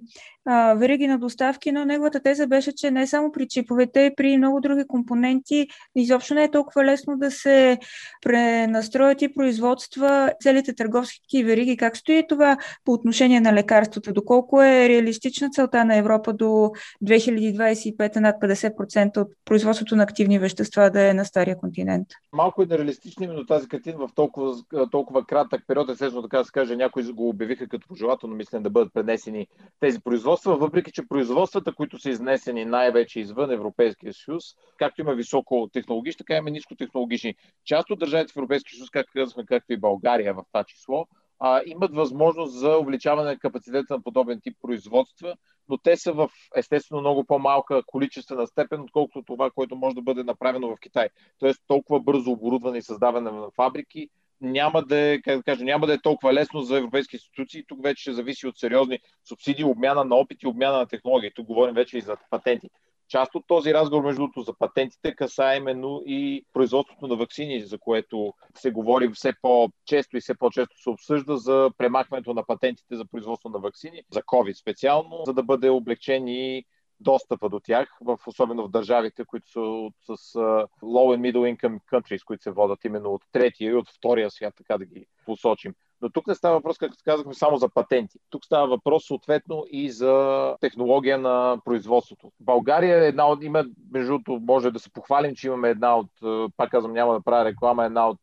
вериги 0.78 1.08
на 1.08 1.20
доставки, 1.20 1.72
но 1.72 1.86
неговата 1.86 2.20
теза 2.20 2.48
беше, 2.48 2.76
че 2.76 2.92
не 2.92 3.08
само 3.08 3.32
при 3.32 3.48
чиповете, 3.48 4.02
и 4.02 4.16
при 4.16 4.38
много 4.38 4.62
други 4.62 4.84
компоненти 4.88 5.68
изобщо 5.96 6.34
не 6.34 6.44
е 6.44 6.52
толкова 6.52 6.86
лесно 6.86 7.18
да 7.18 7.32
се 7.32 7.78
пренастроят 8.22 9.22
и 9.22 9.34
производства 9.34 10.34
целите 10.42 10.76
търговски 10.76 11.44
вериги. 11.44 11.78
Как 11.78 11.98
стои 11.98 12.28
това 12.30 12.58
по 12.86 12.92
отношение 12.92 13.40
на 13.40 13.54
лекарствата? 13.54 14.14
Доколко 14.14 14.62
е 14.62 14.90
реалистична 14.90 15.50
целта 15.50 15.86
на 15.86 15.96
Европа 15.96 16.34
до 16.34 16.72
2025 17.06 18.16
над 18.16 18.36
50% 18.42 19.18
от 19.18 19.28
производството 19.46 19.96
на 19.96 20.04
активни 20.04 20.40
вещества 20.40 20.90
да 20.90 21.10
е 21.10 21.14
на 21.14 21.26
стария 21.26 21.58
континент? 21.58 22.08
Малко 22.34 22.64
е 22.64 22.66
нереалистично 22.66 23.24
именно 23.24 23.46
тази 23.46 23.68
картина 23.68 23.98
в 23.98 24.10
толкова, 24.16 24.56
толкова 24.92 25.26
кратък 25.26 25.62
период. 25.68 25.90
Естествено, 25.90 26.22
така 26.22 26.38
да 26.38 26.46
се 26.46 26.52
каже, 26.52 26.76
някои 26.76 27.04
го 27.04 27.30
обявиха 27.30 27.68
като 27.68 27.88
пожелателно 27.88 28.36
мислен 28.36 28.64
да 28.64 28.70
бъдат 28.70 28.94
пренесени 28.94 29.48
тези 29.80 30.00
производства 30.00 30.39
производства, 30.44 30.66
въпреки 30.66 30.92
че 30.92 31.08
производствата, 31.08 31.74
които 31.74 32.00
са 32.00 32.10
изнесени 32.10 32.66
най-вече 32.66 33.20
извън 33.20 33.52
Европейския 33.52 34.14
съюз, 34.14 34.44
както 34.78 35.02
има 35.02 35.14
високо 35.14 35.70
технологични, 35.74 36.18
така 36.18 36.36
има 36.36 36.50
нискотехнологични. 36.50 37.36
Част 37.66 37.90
от 37.90 38.00
държавите 38.00 38.34
в 38.34 38.38
Европейския 38.38 38.78
съюз, 38.78 38.90
както 38.90 39.12
казахме, 39.14 39.46
както 39.46 39.74
и 39.74 39.78
България 39.78 40.34
в 40.34 40.44
това 40.52 40.64
число, 40.64 41.08
а, 41.40 41.62
имат 41.66 41.96
възможност 41.96 42.60
за 42.60 42.78
увеличаване 42.78 43.30
на 43.30 43.40
капацитета 43.40 43.94
на 43.94 44.02
подобен 44.02 44.42
тип 44.42 44.58
производства, 44.62 45.36
но 45.70 45.78
те 45.78 45.98
са 45.98 46.14
в 46.14 46.30
естествено 46.56 47.02
много 47.02 47.24
по-малка 47.24 47.82
количествена 47.86 48.48
степен, 48.48 48.82
отколкото 48.82 49.24
това, 49.24 49.52
което 49.52 49.76
може 49.76 49.96
да 49.96 50.02
бъде 50.02 50.24
направено 50.24 50.68
в 50.68 50.80
Китай. 50.80 51.10
Тоест 51.40 51.64
толкова 51.68 52.00
бързо 52.00 52.32
оборудване 52.32 52.78
и 52.78 52.82
създаване 52.82 53.32
на 53.32 53.52
фабрики, 53.52 54.10
няма 54.42 54.84
да, 54.84 54.98
е, 54.98 55.22
как 55.22 55.38
да 55.38 55.44
кажа, 55.44 55.64
няма 55.64 55.88
да 55.88 55.94
е 55.94 56.02
толкова 56.02 56.34
лесно 56.34 56.62
за 56.62 56.78
европейски 56.78 57.16
институции. 57.16 57.64
Тук 57.68 57.84
вече 57.84 58.02
ще 58.02 58.14
зависи 58.14 58.48
от 58.48 58.58
сериозни 58.58 59.00
субсидии, 59.28 59.66
обмяна 59.66 60.04
на 60.04 60.16
опити, 60.16 60.48
обмяна 60.48 60.78
на 60.78 60.86
технологии. 60.86 61.32
Тук 61.36 61.48
говорим 61.48 61.76
вече 61.76 61.98
и 61.98 62.02
за 62.02 62.18
патенти. 62.30 62.70
Част 63.08 63.36
от 63.36 63.44
този 63.48 63.74
разговор, 63.74 64.04
между 64.04 64.20
другото, 64.20 64.42
за 64.42 64.54
патентите 64.60 65.16
касае 65.16 65.58
именно 65.58 66.04
и 66.06 66.46
производството 66.54 67.08
на 67.08 67.16
вакцини, 67.16 67.62
за 67.62 67.80
което 67.80 68.34
се 68.56 68.72
говори 68.72 69.10
все 69.14 69.34
по-често 69.42 70.18
и 70.18 70.22
все 70.22 70.34
по-често 70.36 70.82
се 70.82 70.90
обсъжда 70.90 71.38
за 71.38 71.72
премахването 71.78 72.34
на 72.34 72.46
патентите 72.46 72.96
за 72.96 73.06
производство 73.06 73.50
на 73.50 73.60
вакцини, 73.60 74.04
за 74.12 74.22
COVID 74.22 74.54
специално, 74.54 75.24
за 75.26 75.34
да 75.34 75.44
бъде 75.44 75.70
облегчен 75.70 76.28
и 76.28 76.66
достъпа 77.00 77.50
до 77.50 77.60
тях, 77.60 77.98
в, 78.02 78.18
особено 78.28 78.68
в 78.68 78.72
държавите, 78.72 79.26
които 79.26 79.52
са 79.52 79.60
от, 79.60 79.94
с 80.02 80.34
uh, 80.34 80.68
low 80.84 81.18
and 81.18 81.32
middle 81.32 81.58
income 81.58 81.80
countries, 81.92 82.24
които 82.24 82.44
се 82.44 82.52
водят 82.52 82.86
именно 82.86 83.14
от 83.14 83.22
третия 83.32 83.72
и 83.72 83.76
от 83.76 83.90
втория 83.90 84.32
свят, 84.32 84.54
така 84.58 84.78
да 84.78 84.86
ги 84.86 85.06
посочим. 85.26 85.74
Но 86.02 86.10
тук 86.10 86.28
не 86.28 86.36
става 86.36 86.56
въпрос, 86.56 86.78
както 86.78 86.98
казахме, 87.06 87.34
само 87.34 87.58
за 87.58 87.70
патенти. 87.70 88.20
Тук 88.30 88.46
става 88.46 88.68
въпрос 88.68 89.08
съответно 89.08 89.66
и 89.72 89.92
за 89.92 90.56
технология 90.62 91.18
на 91.18 91.58
производството. 91.66 92.32
България 92.40 93.04
е 93.04 93.08
една 93.08 93.28
от, 93.28 93.44
има, 93.44 93.66
между 93.92 94.12
другото, 94.12 94.40
може 94.42 94.72
да 94.72 94.80
се 94.80 94.90
похвалим, 94.90 95.36
че 95.36 95.48
имаме 95.48 95.70
една 95.70 95.98
от, 95.98 96.12
пак 96.58 96.72
казвам, 96.72 96.94
няма 96.94 97.14
да 97.14 97.22
правя 97.22 97.46
реклама, 97.46 97.86
една 97.86 98.10
от 98.10 98.20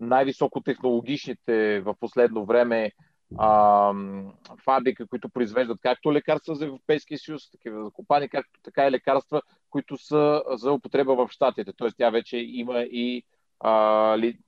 най-високотехнологичните 0.00 1.80
в 1.80 1.94
последно 2.00 2.44
време 2.44 2.92
а, 3.38 3.92
фабрика, 4.64 5.06
които 5.06 5.28
произвеждат 5.28 5.78
както 5.82 6.12
лекарства 6.12 6.54
за 6.54 6.64
Европейския 6.66 7.18
съюз, 7.18 7.50
такива 7.50 7.90
компании, 7.90 8.28
както 8.28 8.60
така 8.62 8.86
и 8.86 8.90
лекарства, 8.90 9.42
които 9.70 9.96
са 9.96 10.42
за 10.50 10.72
употреба 10.72 11.14
в 11.14 11.28
Штатите. 11.30 11.72
Тоест 11.72 11.96
тя 11.98 12.10
вече 12.10 12.36
има 12.36 12.80
и 12.80 13.22
а, 13.60 14.18
ли, 14.18 14.38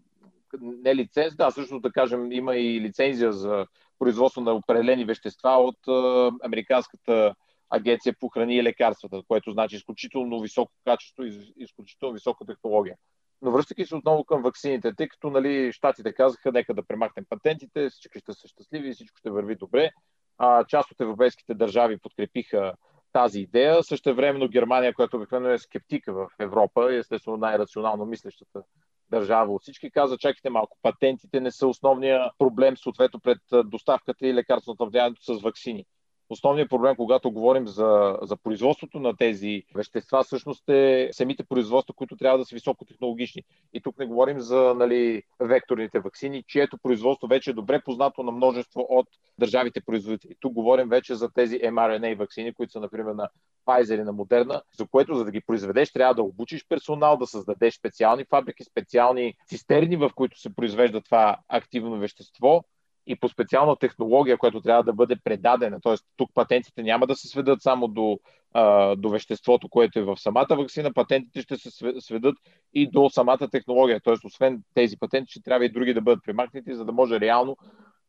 не 0.61 0.95
лиценз, 0.95 1.37
да, 1.37 1.51
също 1.51 1.81
да 1.81 1.93
кажем, 1.93 2.33
има 2.33 2.57
и 2.57 2.81
лицензия 2.81 3.33
за 3.33 3.67
производство 3.99 4.41
на 4.41 4.53
определени 4.53 5.05
вещества 5.05 5.51
от 5.51 5.89
а, 5.89 6.31
Американската 6.45 7.35
агенция 7.71 8.15
по 8.21 8.29
храни 8.29 8.57
и 8.57 8.63
лекарствата, 8.63 9.23
което 9.29 9.51
значи 9.51 9.77
изключително 9.77 10.41
високо 10.41 10.73
качество 10.85 11.25
и 11.25 11.53
изключително 11.57 12.15
висока 12.15 12.45
технология. 12.45 12.97
Но 13.43 13.51
връщайки 13.51 13.87
се 13.87 13.97
отново 13.97 14.25
към 14.25 14.43
ваксините, 14.43 14.95
тъй 14.95 15.09
като 15.09 15.31
нали, 15.31 15.73
щатите 15.73 16.13
казаха, 16.13 16.53
нека 16.53 16.75
да 16.75 16.83
премахнем 16.83 17.25
патентите, 17.29 17.91
всички 17.91 18.19
ще 18.19 18.33
са 18.33 18.49
щастливи, 18.49 18.93
всичко 18.93 19.19
ще 19.19 19.31
върви 19.31 19.57
добре. 19.57 19.91
А, 20.39 20.65
част 20.65 20.91
от 20.91 21.01
европейските 21.01 21.55
държави 21.55 21.99
подкрепиха 21.99 22.75
тази 23.13 23.41
идея. 23.41 23.83
Също 23.83 24.15
времено 24.15 24.49
Германия, 24.49 24.95
която 24.95 25.17
обикновено 25.17 25.53
е 25.53 25.59
скептика 25.59 26.13
в 26.13 26.29
Европа, 26.39 26.95
естествено 26.95 27.37
най-рационално 27.37 28.07
мислещата 28.07 28.63
държава 29.11 29.53
от 29.53 29.63
всички, 29.63 29.91
каза, 29.91 30.19
чакайте 30.19 30.51
малко, 30.51 30.79
патентите 30.83 31.41
не 31.41 31.51
са 31.51 31.67
основния 31.67 32.31
проблем, 32.39 32.77
съответно 32.77 33.21
пред 33.21 33.39
доставката 33.65 34.27
и 34.27 34.35
лекарственото 34.35 34.91
влиянието 34.91 35.35
с 35.35 35.43
вакцини. 35.43 35.85
Основният 36.31 36.71
проблем, 36.71 36.97
когато 36.97 37.31
говорим 37.31 37.67
за, 37.67 38.19
за 38.23 38.37
производството 38.37 39.01
на 39.01 39.17
тези 39.17 39.63
вещества, 39.75 40.23
всъщност 40.23 40.69
е 40.69 41.09
самите 41.13 41.45
производства, 41.45 41.95
които 41.95 42.17
трябва 42.17 42.39
да 42.39 42.45
са 42.45 42.55
високотехнологични. 42.55 43.43
И 43.73 43.81
тук 43.81 43.99
не 43.99 44.07
говорим 44.07 44.41
за 44.41 44.75
нали, 44.77 45.23
векторните 45.41 46.01
вакцини, 46.01 46.45
чието 46.47 46.79
производство 46.79 47.29
вече 47.29 47.51
е 47.51 47.55
добре 47.55 47.81
познато 47.85 48.23
на 48.23 48.33
множество 48.33 48.87
от 48.89 49.07
държавите 49.39 49.81
производители. 49.81 50.35
Тук 50.41 50.53
говорим 50.53 50.89
вече 50.89 51.15
за 51.15 51.33
тези 51.33 51.59
mRNA 51.59 52.17
вакцини, 52.17 52.55
които 52.55 52.73
са, 52.73 52.81
например, 52.81 53.13
на 53.13 53.29
Pfizer 53.67 54.01
и 54.01 54.05
на 54.05 54.15
Moderna, 54.15 54.63
за 54.79 54.87
което, 54.87 55.15
за 55.15 55.25
да 55.25 55.31
ги 55.31 55.41
произведеш, 55.41 55.93
трябва 55.93 56.15
да 56.15 56.23
обучиш 56.23 56.67
персонал, 56.69 57.17
да 57.17 57.27
създадеш 57.27 57.75
специални 57.75 58.25
фабрики, 58.25 58.65
специални 58.65 59.35
цистерни, 59.47 59.97
в 59.97 60.11
които 60.15 60.41
се 60.41 60.55
произвежда 60.55 61.01
това 61.01 61.39
активно 61.49 61.99
вещество, 61.99 62.65
и 63.09 63.17
по 63.17 63.29
специална 63.29 63.77
технология, 63.77 64.39
която 64.39 64.61
трябва 64.61 64.83
да 64.85 64.93
бъде 64.93 65.17
предадена. 65.25 65.81
Тоест, 65.81 66.05
тук 66.17 66.31
патентите 66.35 66.83
няма 66.83 67.07
да 67.07 67.15
се 67.15 67.29
сведат 67.29 67.63
само 67.63 67.89
до, 67.89 68.19
а, 68.53 68.97
до 68.97 69.09
веществото, 69.09 69.69
което 69.69 69.99
е 69.99 70.03
в 70.03 70.17
самата 70.17 70.47
вакцина, 70.51 70.93
патентите 70.93 71.43
ще 71.43 71.57
се 71.57 71.71
сведат 72.01 72.35
и 72.75 72.91
до 72.91 73.11
самата 73.11 73.49
технология. 73.51 74.01
Тоест, 74.05 74.25
освен 74.25 74.63
тези 74.75 74.97
патенти, 74.99 75.31
ще 75.31 75.43
трябва 75.43 75.65
и 75.65 75.73
други 75.73 75.95
да 75.95 76.01
бъдат 76.01 76.25
примахнати, 76.25 76.75
за 76.75 76.85
да 76.85 76.93
може 76.93 77.21
реално 77.21 77.57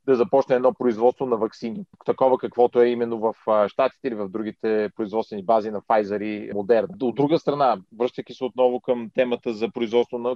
да 0.06 0.16
започне 0.16 0.56
едно 0.56 0.74
производство 0.74 1.26
на 1.26 1.38
вакцини. 1.38 1.86
Такова 2.06 2.38
каквото 2.38 2.82
е 2.82 2.88
именно 2.88 3.20
в 3.20 3.34
Штатите 3.68 4.08
или 4.08 4.16
в 4.16 4.30
другите 4.30 4.90
производствени 4.96 5.44
бази 5.44 5.72
на 5.72 5.82
Pfizer 5.82 6.24
и 6.24 6.54
Moderna. 6.54 7.04
От 7.04 7.16
друга 7.16 7.40
страна, 7.40 7.78
връщайки 8.00 8.34
се 8.34 8.44
отново 8.44 8.82
към 8.82 9.10
темата 9.16 9.54
за 9.54 9.70
производство 9.70 10.18
на, 10.18 10.30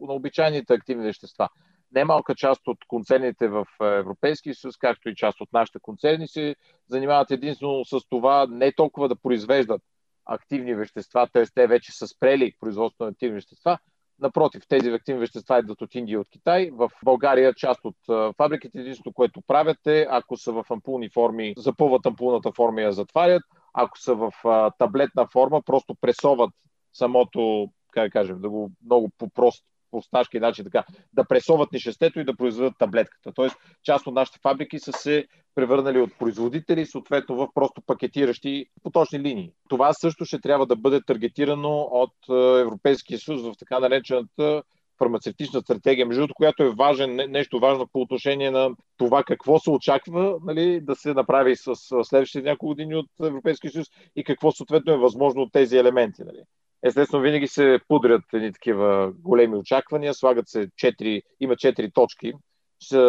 на 0.00 0.12
обичайните 0.14 0.74
активни 0.74 1.04
вещества 1.04 1.48
немалка 1.94 2.34
част 2.34 2.68
от 2.68 2.78
концерните 2.88 3.48
в 3.48 3.66
е, 3.82 3.84
Европейския 3.84 4.54
съюз, 4.54 4.76
както 4.76 5.08
и 5.08 5.14
част 5.14 5.40
от 5.40 5.52
нашите 5.52 5.78
концерни, 5.82 6.28
се 6.28 6.56
занимават 6.88 7.30
единствено 7.30 7.84
с 7.84 8.00
това 8.08 8.46
не 8.50 8.72
толкова 8.72 9.08
да 9.08 9.16
произвеждат 9.16 9.82
активни 10.26 10.74
вещества, 10.74 11.28
т.е. 11.32 11.44
те 11.54 11.66
вече 11.66 11.92
са 11.92 12.08
спрели 12.08 12.52
производството 12.60 13.04
на 13.04 13.10
активни 13.10 13.34
вещества. 13.34 13.78
Напротив, 14.18 14.62
тези 14.68 14.90
активни 14.90 15.20
вещества 15.20 15.58
идват 15.58 15.82
от 15.82 15.94
Индия 15.94 16.14
и 16.14 16.18
от 16.18 16.28
Китай. 16.30 16.70
В 16.72 16.90
България 17.04 17.54
част 17.54 17.80
от 17.84 17.96
е, 18.10 18.32
фабриките 18.36 18.78
единството, 18.78 19.12
което 19.12 19.42
правят 19.46 19.86
е, 19.86 20.06
ако 20.10 20.36
са 20.36 20.52
в 20.52 20.64
ампулни 20.70 21.10
форми, 21.10 21.54
запълват 21.56 22.06
ампулната 22.06 22.52
форма 22.52 22.80
и 22.80 22.84
я 22.84 22.92
затварят. 22.92 23.42
Ако 23.72 23.98
са 23.98 24.14
в 24.14 24.32
е, 24.44 24.70
таблетна 24.78 25.26
форма, 25.32 25.62
просто 25.62 25.94
пресоват 26.00 26.50
самото, 26.92 27.68
как 27.92 28.04
да 28.04 28.10
кажем, 28.10 28.40
да 28.40 28.50
го 28.50 28.70
много 28.84 29.10
по-прост 29.18 29.64
просташки 29.90 30.40
начин 30.40 30.64
така, 30.64 30.84
да 31.12 31.24
пресоват 31.24 31.72
нещестето 31.72 32.20
и 32.20 32.24
да 32.24 32.36
произведат 32.36 32.74
таблетката. 32.78 33.32
Тоест, 33.34 33.56
част 33.82 34.06
от 34.06 34.14
нашите 34.14 34.38
фабрики 34.42 34.78
са 34.78 34.92
се 34.92 35.26
превърнали 35.54 36.00
от 36.00 36.18
производители, 36.18 36.86
съответно 36.86 37.36
в 37.36 37.48
просто 37.54 37.82
пакетиращи 37.86 38.66
поточни 38.82 39.20
линии. 39.20 39.52
Това 39.68 39.92
също 39.92 40.24
ще 40.24 40.40
трябва 40.40 40.66
да 40.66 40.76
бъде 40.76 41.00
таргетирано 41.06 41.88
от 41.90 42.14
е, 42.30 42.60
Европейския 42.60 43.18
съюз 43.18 43.42
в 43.42 43.52
така 43.58 43.78
наречената 43.78 44.62
фармацевтична 45.00 45.60
стратегия, 45.60 46.06
между 46.06 46.20
другото, 46.20 46.34
която 46.34 46.62
е 46.62 46.74
важен, 46.74 47.16
нещо 47.28 47.60
важно 47.60 47.88
по 47.92 48.00
отношение 48.00 48.50
на 48.50 48.70
това 48.96 49.24
какво 49.24 49.58
се 49.58 49.70
очаква 49.70 50.36
нали, 50.44 50.80
да 50.80 50.96
се 50.96 51.14
направи 51.14 51.56
с 51.56 51.74
следващите 52.04 52.42
няколко 52.42 52.66
години 52.66 52.94
от 52.94 53.06
Европейския 53.22 53.70
съюз 53.70 53.86
и 54.16 54.24
какво 54.24 54.52
съответно 54.52 54.92
е 54.92 54.98
възможно 54.98 55.42
от 55.42 55.52
тези 55.52 55.76
елементи. 55.76 56.22
Нали. 56.24 56.42
Естествено, 56.82 57.22
винаги 57.22 57.46
се 57.46 57.80
пудрят 57.88 58.22
едни 58.32 58.52
такива 58.52 59.12
големи 59.18 59.56
очаквания, 59.56 60.14
слагат 60.14 60.48
се 60.48 60.68
четири, 60.76 61.22
има 61.40 61.56
четири 61.56 61.90
точки, 61.90 62.32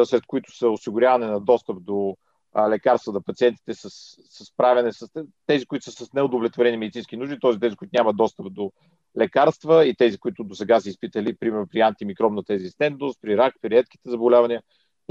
след 0.06 0.25
които 0.28 0.58
са 0.58 0.70
осигуряване 0.70 1.25
на 1.25 1.40
достъп 1.40 1.84
до 1.84 2.18
лекарства 2.70 3.13
на 3.13 3.22
пациентите 3.22 3.74
с, 3.74 3.90
с 4.30 4.46
справяне 4.46 4.92
с 4.94 5.08
тези, 5.48 5.66
които 5.66 5.92
са 5.92 6.06
с 6.06 6.13
неудовлетворени 6.13 6.78
медицински 6.78 7.18
нужди, 7.18 7.38
т.е. 7.42 7.60
тези, 7.60 7.75
които 7.75 7.92
нямат 7.98 8.18
достъп 8.18 8.54
до 8.54 8.72
лекарства 9.18 9.86
и 9.86 9.96
тези, 9.96 10.18
които 10.18 10.44
до 10.44 10.56
сега 10.56 10.80
са 10.80 10.90
изпитали, 10.90 11.38
примерно 11.38 11.68
при 11.68 11.80
антимикробната 11.80 12.54
резистентност, 12.54 13.20
при 13.22 13.38
рак, 13.38 13.56
при 13.62 13.70
редките 13.70 14.10
заболявания 14.10 14.62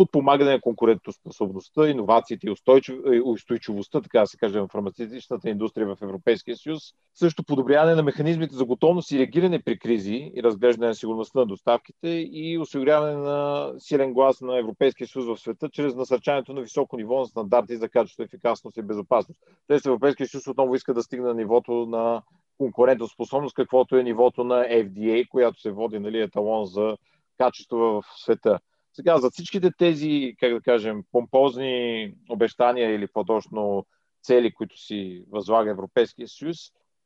подпомагане 0.01 0.51
на 0.51 0.61
конкурентоспособността, 0.61 1.89
иновациите 1.89 2.47
и 2.47 3.21
устойчивостта, 3.25 4.01
така 4.01 4.21
да 4.21 4.27
се 4.27 4.37
каже, 4.37 4.61
в 4.61 4.69
фармацевтичната 4.69 5.51
индустрия 5.51 5.87
в 5.87 6.03
Европейския 6.03 6.57
съюз. 6.57 6.83
Също 7.15 7.45
подобряване 7.45 7.95
на 7.95 8.03
механизмите 8.03 8.55
за 8.55 8.65
готовност 8.65 9.11
и 9.11 9.19
реагиране 9.19 9.63
при 9.63 9.79
кризи 9.79 10.33
и 10.35 10.43
разглеждане 10.43 10.87
на 10.87 10.95
сигурността 10.95 11.39
на 11.39 11.47
доставките 11.47 12.09
и 12.33 12.59
осигуряване 12.59 13.17
на 13.17 13.71
силен 13.79 14.13
глас 14.13 14.41
на 14.41 14.59
Европейския 14.59 15.07
съюз 15.07 15.27
в 15.27 15.41
света 15.41 15.69
чрез 15.73 15.95
насърчаването 15.95 16.53
на 16.53 16.61
високо 16.61 16.97
ниво 16.97 17.19
на 17.19 17.27
стандарти 17.27 17.77
за 17.77 17.89
качество, 17.89 18.23
ефикасност 18.23 18.77
и 18.77 18.83
безопасност. 18.83 19.41
Тоест 19.67 19.87
Европейския 19.87 20.27
съюз 20.27 20.47
отново 20.47 20.75
иска 20.75 20.95
да 20.95 21.03
стигне 21.03 21.27
на 21.27 21.35
нивото 21.35 21.73
на 21.73 22.23
конкурентоспособност, 22.59 23.55
каквото 23.55 23.97
е 23.97 24.03
нивото 24.03 24.45
на 24.45 24.55
FDA, 24.55 25.29
която 25.29 25.61
се 25.61 25.71
води 25.71 25.99
нали, 25.99 26.21
еталон 26.21 26.65
за 26.65 26.97
качество 27.39 27.79
в 27.79 28.03
света. 28.17 28.59
Сега, 28.93 29.19
за 29.19 29.31
всичките 29.31 29.71
тези, 29.79 30.35
как 30.41 30.53
да 30.55 30.61
кажем, 30.61 31.03
помпозни 31.13 32.13
обещания 32.29 32.95
или 32.95 33.07
по-точно 33.07 33.87
цели, 34.23 34.53
които 34.53 34.79
си 34.79 35.25
възлага 35.31 35.71
Европейския 35.71 36.29
съюз, 36.29 36.57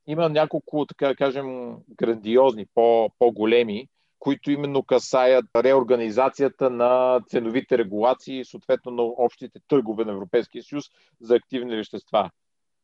има 0.06 0.28
няколко, 0.28 0.86
така 0.86 1.08
да 1.08 1.16
кажем, 1.16 1.76
грандиозни, 1.96 2.66
по- 2.74 3.10
по-големи, 3.18 3.88
които 4.18 4.50
именно 4.50 4.82
касаят 4.82 5.44
реорганизацията 5.56 6.70
на 6.70 7.20
ценовите 7.28 7.78
регулации 7.78 8.44
съответно 8.44 8.92
на 8.92 9.02
общите 9.02 9.60
търгове 9.68 10.04
на 10.04 10.12
Европейския 10.12 10.62
съюз 10.62 10.84
за 11.20 11.34
активни 11.34 11.76
вещества. 11.76 12.30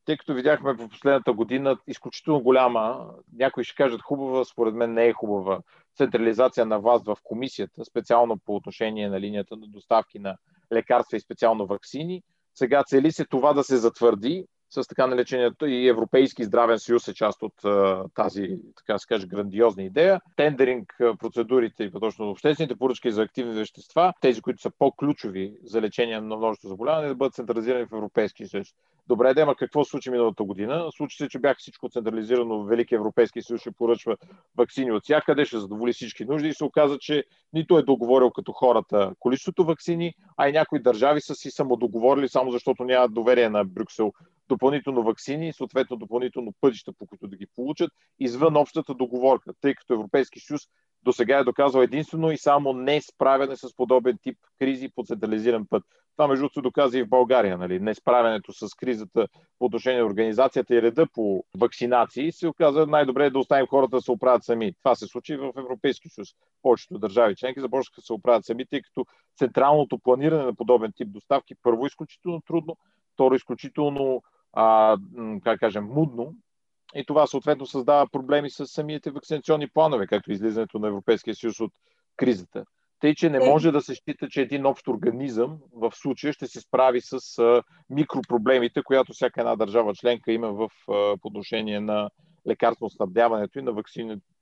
Тъй 0.05 0.17
като 0.17 0.33
видяхме 0.33 0.73
в 0.73 0.89
последната 0.89 1.33
година 1.33 1.77
изключително 1.87 2.41
голяма, 2.41 3.09
някои 3.33 3.63
ще 3.63 3.75
кажат 3.75 4.01
хубава, 4.01 4.45
според 4.45 4.75
мен 4.75 4.93
не 4.93 5.05
е 5.05 5.13
хубава, 5.13 5.59
централизация 5.97 6.65
на 6.65 6.79
власт 6.79 7.05
в 7.05 7.17
комисията, 7.23 7.85
специално 7.85 8.37
по 8.45 8.55
отношение 8.55 9.09
на 9.09 9.19
линията 9.19 9.57
на 9.57 9.67
доставки 9.67 10.19
на 10.19 10.37
лекарства 10.73 11.17
и 11.17 11.21
специално 11.21 11.67
вакцини. 11.67 12.23
Сега 12.55 12.83
цели 12.83 13.11
се 13.11 13.25
това 13.25 13.53
да 13.53 13.63
се 13.63 13.77
затвърди 13.77 14.45
с 14.71 14.87
така 14.87 15.07
наречението 15.07 15.65
и 15.65 15.87
Европейски 15.87 16.43
здравен 16.43 16.79
съюз 16.79 17.07
е 17.07 17.13
част 17.13 17.43
от 17.43 17.53
тази, 18.15 18.59
така 18.77 18.97
се 18.97 19.07
каже, 19.07 19.27
грандиозна 19.27 19.83
идея. 19.83 20.21
Тендеринг 20.35 20.93
процедурите 21.19 21.83
и 21.83 21.91
точно 21.91 22.29
обществените 22.29 22.75
поръчки 22.75 23.11
за 23.11 23.21
активни 23.21 23.53
вещества, 23.53 24.13
тези, 24.21 24.41
които 24.41 24.61
са 24.61 24.71
по-ключови 24.79 25.53
за 25.63 25.81
лечение 25.81 26.21
на 26.21 26.37
множество 26.37 26.69
заболяване, 26.69 27.07
да 27.07 27.15
бъдат 27.15 27.33
централизирани 27.33 27.85
в 27.85 27.93
Европейския 27.93 28.47
съюз. 28.47 28.67
Добре, 29.07 29.33
да, 29.33 29.41
ама 29.41 29.55
какво 29.55 29.85
случи 29.85 30.09
миналата 30.09 30.43
година? 30.43 30.87
Случи 30.95 31.17
се, 31.17 31.29
че 31.29 31.39
бяха 31.39 31.59
всичко 31.59 31.89
централизирано 31.89 32.63
в 32.63 32.67
Великия 32.67 32.95
Европейски 32.95 33.41
съюз, 33.41 33.61
ще 33.61 33.71
поръчва 33.71 34.17
вакцини 34.57 34.91
от 34.91 35.03
всякъде, 35.03 35.45
ще 35.45 35.59
задоволи 35.59 35.93
всички 35.93 36.25
нужди 36.25 36.47
и 36.47 36.53
се 36.53 36.63
оказа, 36.63 36.97
че 36.99 37.23
нито 37.53 37.77
е 37.77 37.83
договорил 37.83 38.31
като 38.31 38.51
хората 38.51 39.11
количеството 39.19 39.65
вакцини, 39.65 40.13
а 40.37 40.49
и 40.49 40.51
някои 40.51 40.81
държави 40.81 41.21
са 41.21 41.35
си 41.35 41.51
самодоговорили 41.51 42.29
само 42.29 42.51
защото 42.51 42.83
нямат 42.83 43.13
доверие 43.13 43.49
на 43.49 43.65
Брюксел 43.65 44.13
допълнително 44.51 45.03
вакцини 45.03 45.47
и 45.47 45.53
съответно 45.53 45.97
допълнително 45.97 46.53
пътища, 46.61 46.93
по 46.99 47.05
които 47.05 47.27
да 47.27 47.35
ги 47.35 47.47
получат, 47.55 47.91
извън 48.19 48.57
общата 48.57 48.93
договорка, 48.93 49.51
тъй 49.61 49.75
като 49.75 49.93
Европейски 49.93 50.39
съюз 50.39 50.61
до 51.03 51.13
сега 51.13 51.37
е 51.37 51.43
доказал 51.43 51.81
единствено 51.81 52.31
и 52.31 52.37
само 52.37 52.73
не 52.73 53.01
справяне 53.01 53.55
с 53.55 53.75
подобен 53.75 54.17
тип 54.23 54.37
кризи 54.59 54.89
по 54.95 55.03
централизиран 55.03 55.65
път. 55.69 55.83
Това 56.15 56.27
между 56.27 56.41
другото 56.41 56.61
доказа 56.61 56.99
и 56.99 57.03
в 57.03 57.09
България. 57.09 57.57
Нали? 57.57 57.79
Не 57.79 57.95
справянето 57.95 58.53
с 58.53 58.75
кризата 58.75 59.27
по 59.59 59.65
отношение 59.65 59.99
на 59.99 60.05
организацията 60.05 60.75
и 60.75 60.81
реда 60.81 61.07
по 61.13 61.43
вакцинации 61.57 62.31
се 62.31 62.47
оказа 62.47 62.85
най-добре 62.87 63.25
е 63.25 63.29
да 63.29 63.39
оставим 63.39 63.67
хората 63.67 63.95
да 63.95 64.01
се 64.01 64.11
оправят 64.11 64.43
сами. 64.43 64.73
Това 64.83 64.95
се 64.95 65.07
случи 65.07 65.37
в 65.37 65.53
Европейски 65.57 66.09
съюз. 66.09 66.29
Повечето 66.61 66.99
държави 66.99 67.35
членки 67.35 67.59
започнаха 67.59 68.01
да 68.01 68.05
се 68.05 68.13
оправят 68.13 68.45
сами, 68.45 68.65
тъй 68.65 68.81
като 68.81 69.05
централното 69.37 69.99
планиране 69.99 70.43
на 70.43 70.55
подобен 70.55 70.91
тип 70.95 71.07
доставки 71.11 71.55
първо 71.63 71.85
изключително 71.85 72.41
трудно, 72.41 72.77
второ 73.13 73.35
изключително 73.35 74.21
а, 74.53 74.97
как 75.43 75.59
кажем, 75.59 75.85
мудно 75.85 76.35
и 76.95 77.05
това 77.05 77.27
съответно 77.27 77.65
създава 77.65 78.07
проблеми 78.07 78.49
с 78.49 78.65
самите 78.65 79.11
вакцинационни 79.11 79.67
планове, 79.67 80.07
както 80.07 80.31
излизането 80.31 80.79
на 80.79 80.87
Европейския 80.87 81.35
съюз 81.35 81.59
от 81.59 81.71
кризата. 82.17 82.65
Тъй, 82.99 83.15
че 83.15 83.29
не 83.29 83.37
е. 83.37 83.49
може 83.49 83.71
да 83.71 83.81
се 83.81 83.95
счита, 83.95 84.29
че 84.29 84.41
един 84.41 84.65
общ 84.65 84.87
организъм 84.87 85.57
в 85.73 85.91
случая 85.95 86.33
ще 86.33 86.47
се 86.47 86.61
справи 86.61 87.01
с 87.01 87.39
а, 87.39 87.63
микропроблемите, 87.89 88.83
която 88.83 89.13
всяка 89.13 89.41
една 89.41 89.55
държава 89.55 89.93
членка 89.95 90.31
има 90.31 90.51
в 90.51 90.69
а, 90.91 91.17
подношение 91.21 91.79
на 91.79 92.09
лекарствено 92.47 92.89
снабдяването 92.89 93.59
и 93.59 93.61
на 93.61 93.71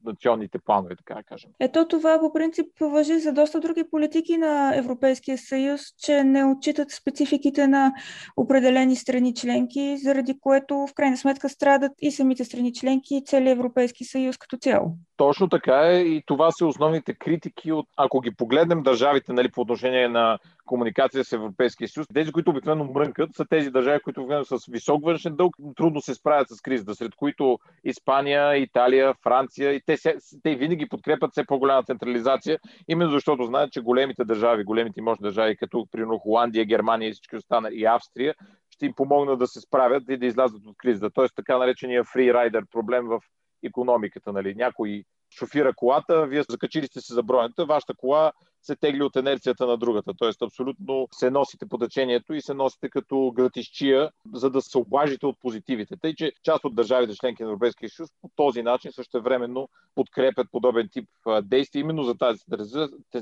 вакцинационните 0.06 0.60
планове, 0.60 0.96
така 0.96 1.14
да 1.14 1.24
кажем. 1.24 1.50
Ето 1.60 1.88
това 1.88 2.20
по 2.20 2.34
принцип 2.34 2.66
въжи 2.82 3.20
за 3.20 3.34
доста 3.34 3.60
други 3.60 3.84
политики 3.92 4.38
на 4.38 4.76
Европейския 4.76 5.38
съюз, 5.38 5.82
че 5.98 6.24
не 6.24 6.46
отчитат 6.46 6.92
спецификите 6.92 7.68
на 7.68 7.94
определени 8.38 8.96
страни 8.96 9.34
членки, 9.34 9.98
заради 9.98 10.40
което 10.40 10.76
в 10.76 10.94
крайна 10.96 11.18
сметка 11.18 11.50
страдат 11.50 11.92
и 12.00 12.12
самите 12.12 12.46
страни 12.46 12.74
членки 12.74 13.16
и 13.16 13.24
целият 13.26 13.58
Европейски 13.58 14.06
съюз 14.06 14.38
като 14.38 14.58
цяло. 14.58 14.96
Точно 15.18 15.50
така 15.50 15.88
е 15.88 16.00
и 16.00 16.24
това 16.26 16.52
са 16.52 16.66
основните 16.66 17.14
критики 17.14 17.72
от, 17.72 17.88
ако 17.98 18.22
ги 18.22 18.32
погледнем 18.32 18.84
държавите 18.84 19.34
нали, 19.34 19.52
по 19.52 19.62
отношение 19.62 20.08
на 20.08 20.40
комуникация 20.66 21.24
с 21.24 21.34
Европейския 21.34 21.88
съюз. 21.88 22.08
Тези, 22.14 22.32
които 22.32 22.52
обикновено 22.52 22.92
мрънкат, 22.94 23.30
са 23.36 23.46
тези 23.50 23.70
държави, 23.70 24.00
които 24.04 24.22
обикновено 24.22 24.46
с 24.46 24.72
висок 24.72 25.06
външен 25.06 25.36
дълг 25.36 25.56
трудно 25.76 26.02
се 26.02 26.16
справят 26.16 26.50
с 26.50 26.62
кризата, 26.62 26.96
сред 26.96 27.16
които 27.16 27.60
Испания, 27.84 28.58
Италия, 28.58 29.14
Франция 29.24 29.72
и 29.74 29.82
те, 29.98 30.18
те 30.44 30.56
винаги 30.56 30.90
подкрепят 30.90 31.32
все 31.32 31.46
по-голяма 31.46 31.84
централизация, 31.84 32.60
именно 32.88 33.12
защото 33.12 33.44
знаят, 33.44 33.72
че 33.72 33.82
големите 33.82 34.24
държави, 34.24 34.64
големите 34.64 35.02
мощни 35.02 35.24
държави, 35.24 35.58
като 35.58 35.88
примерно 35.92 36.20
Холандия, 36.20 36.66
Германия 36.66 37.10
и 37.10 37.12
всички 37.12 37.36
останали 37.36 37.76
и 37.76 37.86
Австрия, 37.86 38.36
ще 38.70 38.86
им 38.86 38.94
помогнат 38.96 39.40
да 39.40 39.48
се 39.48 39.62
справят 39.62 40.04
и 40.10 40.18
да 40.18 40.26
излязат 40.26 40.66
от 40.66 40.78
кризата. 40.78 41.14
Тоест 41.14 41.36
така 41.36 41.58
наречения 41.58 42.04
фрирайдер 42.04 42.66
проблем 42.72 43.08
в 43.08 43.20
економиката. 43.64 44.34
Нали? 44.34 44.56
Някой 44.56 45.04
шофира 45.32 45.74
колата, 45.74 46.26
вие 46.26 46.44
закачили 46.50 46.88
сте 46.88 47.02
се 47.02 47.14
за 47.14 47.24
бронята, 47.24 47.66
вашата 47.66 47.94
кола 47.94 48.32
се 48.62 48.76
тегли 48.76 49.04
от 49.04 49.16
енерцията 49.16 49.68
на 49.68 49.78
другата. 49.78 50.14
Тоест, 50.18 50.42
абсолютно 50.42 51.08
се 51.12 51.30
носите 51.30 51.66
по 51.66 51.78
течението 51.78 52.34
и 52.34 52.42
се 52.42 52.54
носите 52.54 52.90
като 52.90 53.32
гратищия, 53.36 54.12
за 54.34 54.50
да 54.50 54.62
се 54.62 54.78
облажите 54.78 55.26
от 55.26 55.40
позитивите. 55.40 55.96
Тъй, 56.02 56.16
че 56.16 56.32
част 56.44 56.66
от 56.66 56.76
държавите 56.76 57.16
членки 57.16 57.44
на 57.44 57.50
Европейския 57.50 57.90
съюз 57.90 58.10
по 58.22 58.30
този 58.36 58.64
начин 58.64 58.92
също 58.92 59.22
времено 59.22 59.70
подкрепят 59.96 60.48
подобен 60.52 60.90
тип 60.92 61.10
действия 61.44 61.82
именно 61.82 62.04
за 62.04 62.16
тази 62.16 62.40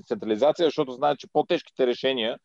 централизация, 0.05 0.67
защото 0.67 0.91
знаят, 0.91 1.19
че 1.19 1.27
по-тежките 1.33 1.87
решения 1.87 2.39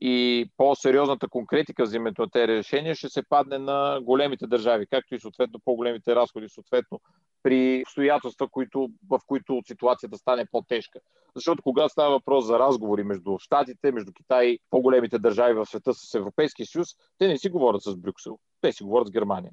и 0.00 0.46
по-сериозната 0.56 1.28
конкретика 1.28 1.82
взимането 1.82 2.22
на 2.22 2.30
тези 2.30 2.48
решения 2.48 2.94
ще 2.94 3.08
се 3.08 3.22
падне 3.28 3.58
на 3.58 4.00
големите 4.02 4.46
държави, 4.46 4.86
както 4.90 5.14
и 5.14 5.20
съответно 5.20 5.60
по-големите 5.64 6.14
разходи, 6.14 6.48
съответно 6.48 7.00
при 7.42 7.82
обстоятелства, 7.86 8.48
които, 8.48 8.88
в 9.10 9.18
които 9.26 9.62
ситуацията 9.66 10.18
стане 10.18 10.46
по-тежка. 10.50 10.98
Защото 11.36 11.62
когато 11.62 11.88
става 11.88 12.10
въпрос 12.10 12.46
за 12.46 12.58
разговори 12.58 13.02
между 13.02 13.38
Штатите, 13.38 13.92
между 13.92 14.12
Китай, 14.12 14.58
по-големите 14.70 15.18
държави 15.18 15.54
в 15.54 15.66
света 15.66 15.94
с 15.94 16.14
Европейския 16.14 16.66
съюз, 16.66 16.88
те 17.18 17.28
не 17.28 17.38
си 17.38 17.48
говорят 17.48 17.82
с 17.82 17.96
Брюксел, 17.96 18.38
те 18.60 18.72
си 18.72 18.82
говорят 18.82 19.08
с 19.08 19.10
Германия. 19.10 19.52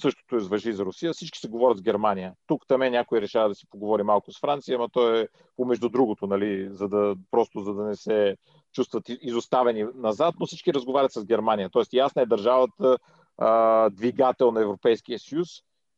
Същото 0.00 0.36
е 0.36 0.38
въжи 0.38 0.72
за 0.72 0.84
Русия. 0.84 1.12
Всички 1.12 1.38
се 1.38 1.48
говорят 1.48 1.78
с 1.78 1.82
Германия. 1.82 2.32
Тук 2.46 2.66
там 2.68 2.80
някой 2.80 3.20
решава 3.20 3.48
да 3.48 3.54
си 3.54 3.66
поговори 3.70 4.02
малко 4.02 4.32
с 4.32 4.40
Франция, 4.40 4.76
ама 4.76 4.88
то 4.92 5.16
е 5.16 5.28
помежду 5.56 5.88
другото, 5.88 6.26
нали, 6.26 6.68
за 6.70 6.88
да, 6.88 7.16
просто 7.30 7.60
за 7.60 7.74
да 7.74 7.84
не 7.84 7.96
се 7.96 8.36
чувстват 8.72 9.04
изоставени 9.08 9.86
назад, 9.94 10.34
но 10.40 10.46
всички 10.46 10.74
разговарят 10.74 11.12
с 11.12 11.24
Германия. 11.24 11.70
Тоест 11.72 11.92
ясна 11.92 12.22
е 12.22 12.26
държавата 12.26 12.98
а, 13.38 13.90
двигател 13.90 14.52
на 14.52 14.62
Европейския 14.62 15.18
съюз. 15.18 15.48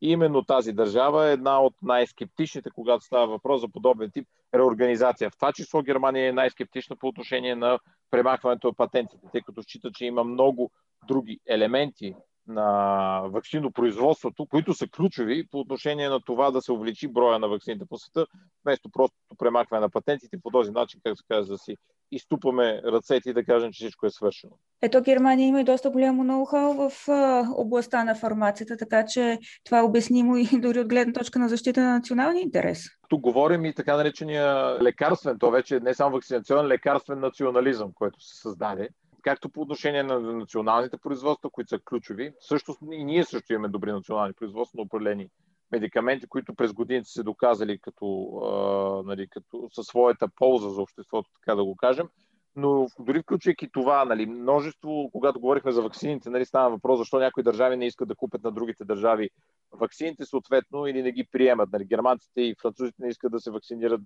И 0.01 0.11
именно 0.11 0.43
тази 0.43 0.73
държава 0.73 1.29
е 1.29 1.33
една 1.33 1.61
от 1.61 1.73
най-скептичните, 1.81 2.69
когато 2.75 3.05
става 3.05 3.27
въпрос 3.27 3.61
за 3.61 3.67
подобен 3.67 4.11
тип 4.11 4.27
реорганизация. 4.55 5.29
В 5.29 5.35
това 5.35 5.53
число 5.53 5.81
Германия 5.81 6.29
е 6.29 6.33
най-скептична 6.33 6.95
по 6.95 7.07
отношение 7.07 7.55
на 7.55 7.79
премахването 8.11 8.67
на 8.67 8.73
патентите, 8.73 9.27
тъй 9.31 9.41
като 9.41 9.63
счита, 9.63 9.91
че 9.91 10.05
има 10.05 10.23
много 10.23 10.71
други 11.07 11.39
елементи 11.47 12.15
на 12.47 13.21
вакцинопроизводството, 13.25 14.45
които 14.45 14.73
са 14.73 14.87
ключови 14.87 15.47
по 15.51 15.59
отношение 15.59 16.09
на 16.09 16.19
това 16.21 16.51
да 16.51 16.61
се 16.61 16.71
увеличи 16.71 17.07
броя 17.07 17.39
на 17.39 17.47
вакцините 17.47 17.85
по 17.89 17.97
света, 17.97 18.25
вместо 18.65 18.89
просто 18.89 19.15
премахване 19.37 19.81
на 19.81 19.89
патентите 19.89 20.37
по 20.43 20.51
този 20.51 20.71
начин, 20.71 20.99
как 21.03 21.17
се 21.17 21.23
казва, 21.29 21.53
да 21.53 21.57
си 21.57 21.75
изтупаме 22.11 22.81
ръцете 22.85 23.29
и 23.29 23.33
да 23.33 23.45
кажем, 23.45 23.71
че 23.71 23.83
всичко 23.83 24.05
е 24.05 24.09
свършено. 24.09 24.53
Ето 24.81 25.01
Германия 25.01 25.47
има 25.47 25.61
и 25.61 25.63
доста 25.63 25.89
голямо 25.89 26.23
ноу-хау 26.23 26.89
в 26.89 27.09
а, 27.09 27.47
областта 27.55 28.03
на 28.03 28.15
фармацията, 28.15 28.77
така 28.77 29.05
че 29.05 29.39
това 29.63 29.79
е 29.79 29.83
обяснимо 29.83 30.37
и 30.37 30.47
дори 30.53 30.79
от 30.79 30.87
гледна 30.87 31.13
точка 31.13 31.39
на 31.39 31.49
защита 31.49 31.81
на 31.81 31.93
националния 31.93 32.41
интерес. 32.41 32.85
Тук 33.09 33.21
говорим 33.21 33.65
и 33.65 33.73
така 33.73 33.97
наречения 33.97 34.77
лекарствен, 34.83 35.39
то 35.39 35.51
вече 35.51 35.79
не 35.79 35.93
само 35.93 36.15
вакцинационен, 36.15 36.67
лекарствен 36.67 37.19
национализъм, 37.19 37.91
който 37.93 38.21
се 38.21 38.41
създаде 38.41 38.89
както 39.23 39.49
по 39.49 39.61
отношение 39.61 40.03
на 40.03 40.19
националните 40.19 40.97
производства, 40.97 41.49
които 41.49 41.69
са 41.69 41.79
ключови. 41.79 42.33
Също 42.39 42.75
и 42.91 43.03
ние 43.03 43.23
също 43.23 43.53
имаме 43.53 43.67
добри 43.67 43.91
национални 43.91 44.33
производства 44.33 44.77
на 44.77 44.83
определени 44.83 45.29
медикаменти, 45.71 46.27
които 46.27 46.55
през 46.55 46.73
годините 46.73 47.09
се 47.09 47.23
доказали 47.23 47.79
като, 47.79 48.05
а, 48.43 49.07
нали, 49.07 49.27
като 49.27 49.69
със 49.71 49.85
своята 49.85 50.27
полза 50.35 50.69
за 50.69 50.81
обществото, 50.81 51.29
така 51.39 51.55
да 51.55 51.63
го 51.63 51.75
кажем. 51.75 52.07
Но 52.55 52.87
дори 52.99 53.21
включвайки 53.21 53.69
това, 53.71 54.05
нали, 54.05 54.25
множество, 54.25 55.09
когато 55.11 55.39
говорихме 55.39 55.71
за 55.71 55.81
ваксините, 55.81 56.29
нали, 56.29 56.45
става 56.45 56.69
въпрос 56.69 56.99
защо 56.99 57.19
някои 57.19 57.43
държави 57.43 57.77
не 57.77 57.85
искат 57.85 58.07
да 58.07 58.15
купят 58.15 58.43
на 58.43 58.51
другите 58.51 58.85
държави 58.85 59.29
ваксините, 59.71 60.25
съответно, 60.25 60.87
или 60.87 61.03
не 61.03 61.11
ги 61.11 61.27
приемат. 61.31 61.71
Нали, 61.71 61.85
германците 61.85 62.41
и 62.41 62.55
французите 62.61 62.95
не 62.99 63.09
искат 63.09 63.31
да 63.31 63.39
се 63.39 63.51
вакцинират 63.51 64.01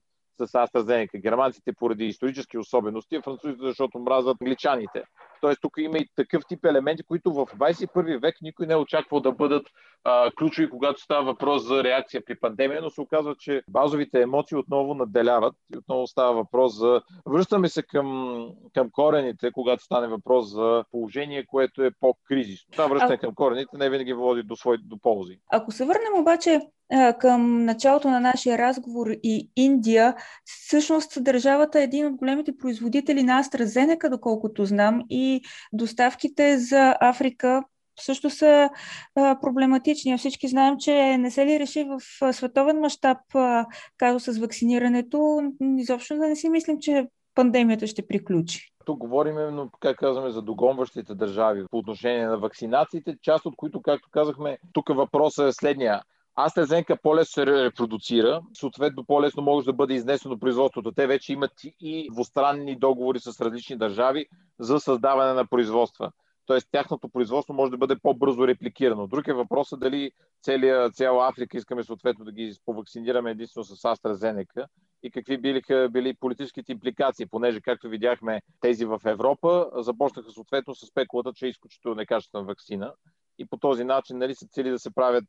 с 0.45 0.53
AstraZeneca. 0.53 1.21
Германците 1.21 1.73
поради 1.73 2.05
исторически 2.05 2.57
особености, 2.57 3.21
французите 3.23 3.59
защото 3.61 3.99
мразят 3.99 4.37
англичаните. 4.41 5.03
Тоест 5.41 5.61
тук 5.61 5.73
има 5.77 5.97
и 5.97 6.09
такъв 6.15 6.43
тип 6.47 6.65
елементи, 6.65 7.03
които 7.03 7.33
в 7.33 7.45
21 7.45 8.21
век 8.21 8.35
никой 8.41 8.67
не 8.67 8.73
е 8.73 8.77
очаквал 8.77 9.19
да 9.19 9.31
бъдат 9.31 9.67
а, 10.03 10.31
ключови, 10.31 10.69
когато 10.69 11.01
става 11.01 11.23
въпрос 11.23 11.67
за 11.67 11.83
реакция 11.83 12.25
при 12.25 12.39
пандемия, 12.39 12.81
но 12.81 12.89
се 12.89 13.01
оказва, 13.01 13.35
че 13.39 13.61
базовите 13.69 14.21
емоции 14.21 14.57
отново 14.57 14.93
наделяват 14.93 15.55
и 15.73 15.77
отново 15.77 16.07
става 16.07 16.33
въпрос 16.33 16.77
за... 16.77 17.01
Връщаме 17.25 17.69
се 17.69 17.83
към, 17.83 18.49
към 18.73 18.89
корените, 18.91 19.51
когато 19.51 19.83
стане 19.83 20.07
въпрос 20.07 20.49
за 20.49 20.83
положение, 20.91 21.45
което 21.45 21.83
е 21.83 21.91
по-кризисно. 21.99 22.71
Това 22.71 22.87
връщане 22.87 23.15
а... 23.15 23.17
към 23.17 23.35
корените 23.35 23.77
не 23.77 23.89
винаги 23.89 24.13
води 24.13 24.43
до, 24.43 24.55
свои, 24.55 24.77
до 24.77 24.97
ползи. 24.97 25.39
Ако 25.51 25.71
се 25.71 25.85
върнем 25.85 26.21
обаче 26.21 26.61
към 27.19 27.65
началото 27.65 28.09
на 28.09 28.19
нашия 28.19 28.57
разговор 28.57 29.07
и 29.23 29.49
Индия, 29.55 30.15
всъщност 30.45 31.23
държавата 31.23 31.79
е 31.79 31.83
един 31.83 32.05
от 32.05 32.15
големите 32.15 32.57
производители 32.57 33.23
на 33.23 33.43
AstraZeneca, 33.43 34.09
доколкото 34.09 34.65
знам, 34.65 35.01
и 35.09 35.26
доставките 35.73 36.57
за 36.57 36.95
Африка 37.01 37.63
също 37.99 38.29
са 38.29 38.69
а, 39.15 39.39
проблематични. 39.41 40.17
Всички 40.17 40.47
знаем, 40.47 40.75
че 40.79 41.17
не 41.17 41.31
се 41.31 41.45
ли 41.45 41.59
реши 41.59 41.83
в 41.83 41.99
световен 42.33 42.79
мащаб 42.79 43.17
казо 43.97 44.19
с 44.19 44.37
вакцинирането, 44.37 45.41
изобщо 45.77 46.15
да 46.15 46.27
не 46.27 46.35
си 46.35 46.49
мислим, 46.49 46.77
че 46.79 47.07
пандемията 47.35 47.87
ще 47.87 48.07
приключи. 48.07 48.73
Тук 48.85 48.99
говорим, 48.99 49.35
но, 49.35 49.69
как 49.79 49.97
казваме, 49.97 50.29
за 50.31 50.41
догонващите 50.41 51.15
държави 51.15 51.65
по 51.71 51.77
отношение 51.77 52.25
на 52.25 52.37
вакцинациите, 52.37 53.15
част 53.21 53.45
от 53.45 53.55
които, 53.55 53.81
както 53.81 54.09
казахме, 54.11 54.57
тук 54.73 54.89
въпросът 54.89 55.49
е 55.49 55.51
следния. 55.51 56.01
AstraZeneca 56.37 57.01
по-лесно 57.01 57.31
се 57.31 57.45
репродуцира, 57.45 58.41
съответно 58.53 59.05
по-лесно 59.05 59.43
може 59.43 59.65
да 59.65 59.73
бъде 59.73 59.93
изнесено 59.93 60.39
производството. 60.39 60.91
Те 60.91 61.07
вече 61.07 61.33
имат 61.33 61.51
и 61.79 62.09
двустранни 62.11 62.75
договори 62.75 63.19
с 63.19 63.41
различни 63.41 63.77
държави 63.77 64.25
за 64.59 64.79
създаване 64.79 65.33
на 65.33 65.47
производства. 65.47 66.11
Тоест, 66.45 66.67
тяхното 66.71 67.09
производство 67.09 67.53
може 67.53 67.71
да 67.71 67.77
бъде 67.77 67.95
по-бързо 67.95 68.47
репликирано. 68.47 69.07
Друг 69.07 69.27
е 69.27 69.33
въпросът 69.33 69.79
дали 69.79 70.11
целия, 70.41 70.89
цяла 70.89 71.29
Африка 71.29 71.57
искаме 71.57 71.83
съответно 71.83 72.25
да 72.25 72.31
ги 72.31 72.53
повакцинираме 72.65 73.31
единствено 73.31 73.63
с 73.63 73.81
AstraZeneca 73.81 74.65
и 75.03 75.11
какви 75.11 75.37
били, 75.37 75.61
били 75.89 76.13
политическите 76.13 76.71
импликации, 76.71 77.25
понеже, 77.25 77.61
както 77.61 77.89
видяхме, 77.89 78.41
тези 78.59 78.85
в 78.85 79.01
Европа 79.05 79.69
започнаха 79.75 80.31
съответно 80.31 80.75
с 80.75 80.85
спекулата, 80.85 81.33
че 81.35 81.45
е 81.45 81.49
изключително 81.49 81.95
некачествена 81.95 82.43
вакцина 82.43 82.93
и 83.37 83.45
по 83.45 83.57
този 83.57 83.83
начин 83.83 84.17
нали, 84.17 84.35
се 84.35 84.47
цели 84.47 84.69
да 84.69 84.79
се 84.79 84.91
правят 84.91 85.23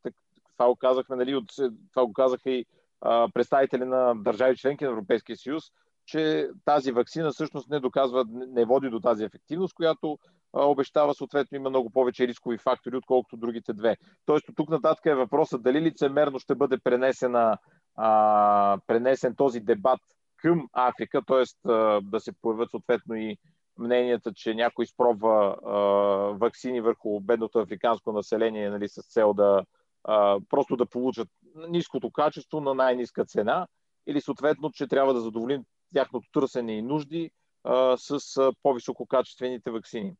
това 0.58 0.68
го 0.68 0.76
казахме, 0.76 1.16
нали, 1.16 1.34
от, 1.34 1.44
това 1.92 2.06
го 2.06 2.12
казаха 2.12 2.50
и 2.50 2.64
а, 3.00 3.28
представители 3.34 3.84
на 3.84 4.14
държави 4.14 4.56
членки 4.56 4.84
на 4.84 4.90
Европейския 4.90 5.36
съюз, 5.36 5.64
че 6.06 6.48
тази 6.64 6.92
вакцина 6.92 7.30
всъщност 7.30 7.70
не 7.70 7.80
доказва, 7.80 8.24
не 8.28 8.64
води 8.64 8.90
до 8.90 9.00
тази 9.00 9.24
ефективност, 9.24 9.74
която 9.74 10.18
а, 10.52 10.64
обещава 10.64 11.14
съответно 11.14 11.56
има 11.56 11.70
много 11.70 11.90
повече 11.90 12.28
рискови 12.28 12.58
фактори, 12.58 12.96
отколкото 12.96 13.36
другите 13.36 13.72
две. 13.72 13.96
Тоест 14.26 14.48
от 14.48 14.56
тук 14.56 14.70
нататък 14.70 15.06
е 15.06 15.14
въпросът 15.14 15.62
дали 15.62 15.80
лицемерно 15.80 16.38
ще 16.38 16.54
бъде 16.54 16.78
пренесена, 16.78 17.58
а, 17.96 18.78
пренесен 18.86 19.34
този 19.36 19.60
дебат 19.60 20.00
към 20.36 20.68
Африка, 20.72 21.22
т.е. 21.26 21.68
да 22.02 22.20
се 22.20 22.32
появят 22.32 22.70
съответно 22.70 23.14
и 23.14 23.36
мненията, 23.78 24.32
че 24.32 24.54
някой 24.54 24.82
изпробва 24.82 25.56
а, 25.66 25.72
вакцини 26.38 26.80
върху 26.80 27.20
бедното 27.20 27.58
африканско 27.58 28.12
население 28.12 28.70
нали, 28.70 28.88
с 28.88 29.02
цел 29.12 29.34
да, 29.34 29.64
а, 30.04 30.40
просто 30.48 30.76
да 30.76 30.86
получат 30.86 31.28
ниското 31.54 32.10
качество 32.10 32.60
на 32.60 32.74
най-ниска 32.74 33.24
цена 33.24 33.66
или 34.06 34.20
съответно, 34.20 34.70
че 34.72 34.86
трябва 34.86 35.14
да 35.14 35.20
задоволим 35.20 35.64
тяхното 35.94 36.28
търсене 36.32 36.72
и 36.72 36.82
нужди 36.82 37.30
а, 37.64 37.96
с 37.96 38.36
а, 38.36 38.52
по-висококачествените 38.62 39.70
вакцини. 39.70 40.14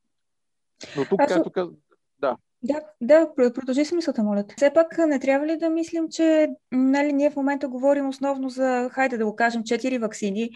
Но 0.97 1.05
тук, 1.05 1.21
Аз... 1.21 1.33
както 1.33 1.51
казах, 1.51 1.75
да. 2.19 2.37
Да, 2.63 2.81
да, 3.01 3.33
продължи 3.55 3.85
си 3.85 3.95
мисълта, 3.95 4.23
моля. 4.23 4.45
Все 4.57 4.73
пак 4.75 4.99
не 4.99 5.21
трябва 5.21 5.47
ли 5.47 5.57
да 5.57 5.71
мислим, 5.71 6.09
че 6.11 6.49
нали, 6.73 7.13
ние 7.13 7.31
в 7.31 7.37
момента 7.37 7.69
говорим 7.69 8.09
основно 8.09 8.49
за, 8.49 8.89
хайде 8.93 9.19
да 9.19 9.25
го 9.25 9.37
кажем, 9.37 9.65
четири 9.65 9.99
вакцини, 9.99 10.51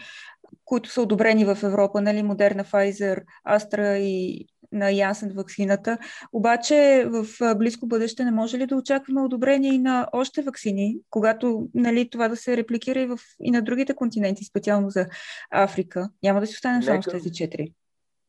които 0.65 0.89
са 0.89 1.01
одобрени 1.01 1.45
в 1.45 1.57
Европа, 1.63 2.01
нали, 2.01 2.23
Модерна, 2.23 2.63
Pfizer, 2.63 3.23
Астра 3.43 3.97
и 3.97 4.47
на 4.73 4.91
Ясен 4.91 5.31
вакцината. 5.35 5.97
Обаче 6.33 7.05
в 7.07 7.55
близко 7.55 7.87
бъдеще 7.87 8.25
не 8.25 8.31
може 8.31 8.57
ли 8.57 8.65
да 8.65 8.75
очакваме 8.75 9.21
одобрение 9.21 9.73
и 9.73 9.79
на 9.79 10.07
още 10.13 10.41
вакцини, 10.41 10.97
когато 11.09 11.67
нали, 11.73 12.09
това 12.09 12.27
да 12.27 12.35
се 12.35 12.57
репликира 12.57 12.99
и, 12.99 13.05
в, 13.05 13.19
и 13.43 13.51
на 13.51 13.61
другите 13.61 13.93
континенти, 13.93 14.45
специално 14.45 14.89
за 14.89 15.07
Африка? 15.51 16.09
Няма 16.23 16.39
да 16.39 16.47
си 16.47 16.53
останем 16.53 16.83
само 16.83 17.03
с 17.03 17.11
тези 17.11 17.31
четири. 17.31 17.73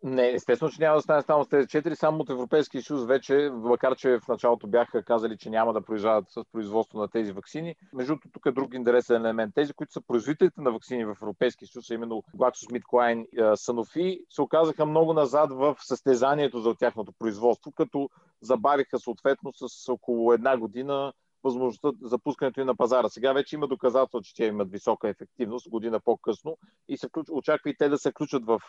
Не, 0.07 0.29
естествено, 0.29 0.73
че 0.73 0.83
няма 0.83 0.97
да 0.97 1.03
стане 1.03 1.23
само 1.23 1.45
с 1.45 1.49
тези 1.49 1.69
четири, 1.69 1.97
само 1.97 2.19
от 2.19 2.31
Европейския 2.31 2.83
съюз 2.83 3.05
вече, 3.05 3.51
макар 3.55 3.97
че 3.97 4.19
в 4.19 4.29
началото 4.29 4.67
бяха 4.67 5.03
казали, 5.03 5.37
че 5.37 5.51
няма 5.51 5.73
да 5.73 5.81
произвеждат 5.81 6.25
с 6.31 6.45
производство 6.53 6.99
на 6.99 7.09
тези 7.09 7.33
вакцини. 7.33 7.75
Между 7.93 8.13
другото, 8.13 8.29
тук 8.33 8.47
е 8.47 8.53
друг 8.53 8.75
интересен 8.75 9.17
елемент. 9.17 9.55
Тези, 9.55 9.73
които 9.73 9.93
са 9.93 10.01
производителите 10.01 10.61
на 10.61 10.73
вакцини 10.73 11.05
в 11.05 11.17
Европейския 11.23 11.69
съюз, 11.69 11.91
именно 11.91 12.23
GlaxoSmithKline 12.37 13.27
и 13.29 13.39
Sanofi, 13.39 14.21
се 14.31 14.43
оказаха 14.43 14.87
много 14.87 15.13
назад 15.13 15.53
в 15.53 15.77
състезанието 15.81 16.61
за 16.61 16.75
тяхното 16.75 17.13
производство, 17.19 17.73
като 17.73 18.11
забавиха 18.41 18.99
съответно 18.99 19.53
с 19.53 19.93
около 19.93 20.33
една 20.33 20.57
година 20.57 21.13
възможността 21.45 21.93
за 22.03 22.19
пускането 22.19 22.61
и 22.61 22.65
на 22.65 22.77
пазара. 22.77 23.09
Сега 23.09 23.33
вече 23.33 23.57
има 23.57 23.69
доказателство, 23.69 24.23
че 24.23 24.35
те 24.35 24.45
имат 24.45 24.71
висока 24.71 25.09
ефективност 25.09 25.69
година 25.69 26.01
по-късно 26.01 26.57
и 26.89 26.97
се 26.97 27.09
очаква 27.31 27.71
и 27.71 27.77
те 27.77 27.89
да 27.89 27.99
се 27.99 28.11
включат 28.11 28.45
в 28.47 28.61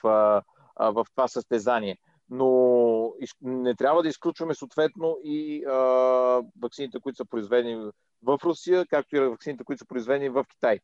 в 0.79 1.05
това 1.15 1.27
състезание. 1.27 1.97
Но 2.29 3.13
не 3.41 3.75
трябва 3.75 4.03
да 4.03 4.09
изключваме 4.09 4.53
съответно 4.53 5.17
и 5.23 5.65
а, 5.65 5.73
вакцините, 6.61 6.99
които 6.99 7.15
са 7.15 7.25
произведени 7.25 7.91
в 8.23 8.39
Русия, 8.43 8.85
както 8.89 9.15
и 9.15 9.19
вакцините, 9.19 9.63
които 9.63 9.79
са 9.79 9.87
произведени 9.87 10.29
в 10.29 10.45
Китай. 10.49 10.79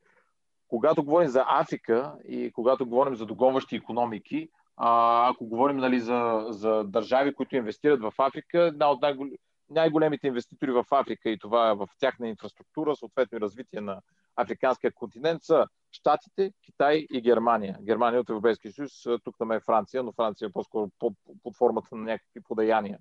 Когато 0.67 1.03
говорим 1.03 1.27
за 1.29 1.45
Африка 1.47 2.13
и 2.27 2.51
когато 2.51 2.85
говорим 2.85 3.15
за 3.15 3.25
догонващи 3.25 3.75
економики, 3.75 4.49
ако 4.77 5.45
говорим 5.45 5.77
нали, 5.77 5.99
за, 5.99 6.45
за 6.49 6.83
държави, 6.83 7.33
които 7.33 7.55
инвестират 7.55 8.01
в 8.01 8.13
Африка, 8.17 8.61
една 8.61 8.91
от 8.91 9.01
най- 9.01 9.17
най-големите 9.71 10.27
инвеститори 10.27 10.71
в 10.71 10.85
Африка 10.91 11.29
и 11.29 11.39
това 11.39 11.69
е 11.69 11.75
в 11.75 11.87
тяхна 11.99 12.27
инфраструктура, 12.27 12.95
съответно 12.95 13.37
и 13.37 13.41
развитие 13.41 13.81
на 13.81 14.01
африканския 14.35 14.91
континент 14.91 15.43
са 15.43 15.65
Штатите, 15.91 16.51
Китай 16.65 17.05
и 17.11 17.21
Германия. 17.21 17.77
Германия 17.81 18.21
от 18.21 18.29
Европейския 18.29 18.71
съюз, 18.71 18.91
тук 19.23 19.35
там 19.37 19.51
е 19.51 19.59
Франция, 19.59 20.03
но 20.03 20.11
Франция 20.11 20.45
е 20.45 20.51
по-скоро 20.51 20.89
под, 20.99 21.13
под 21.43 21.55
формата 21.57 21.95
на 21.95 22.03
някакви 22.03 22.41
подаяния. 22.43 22.97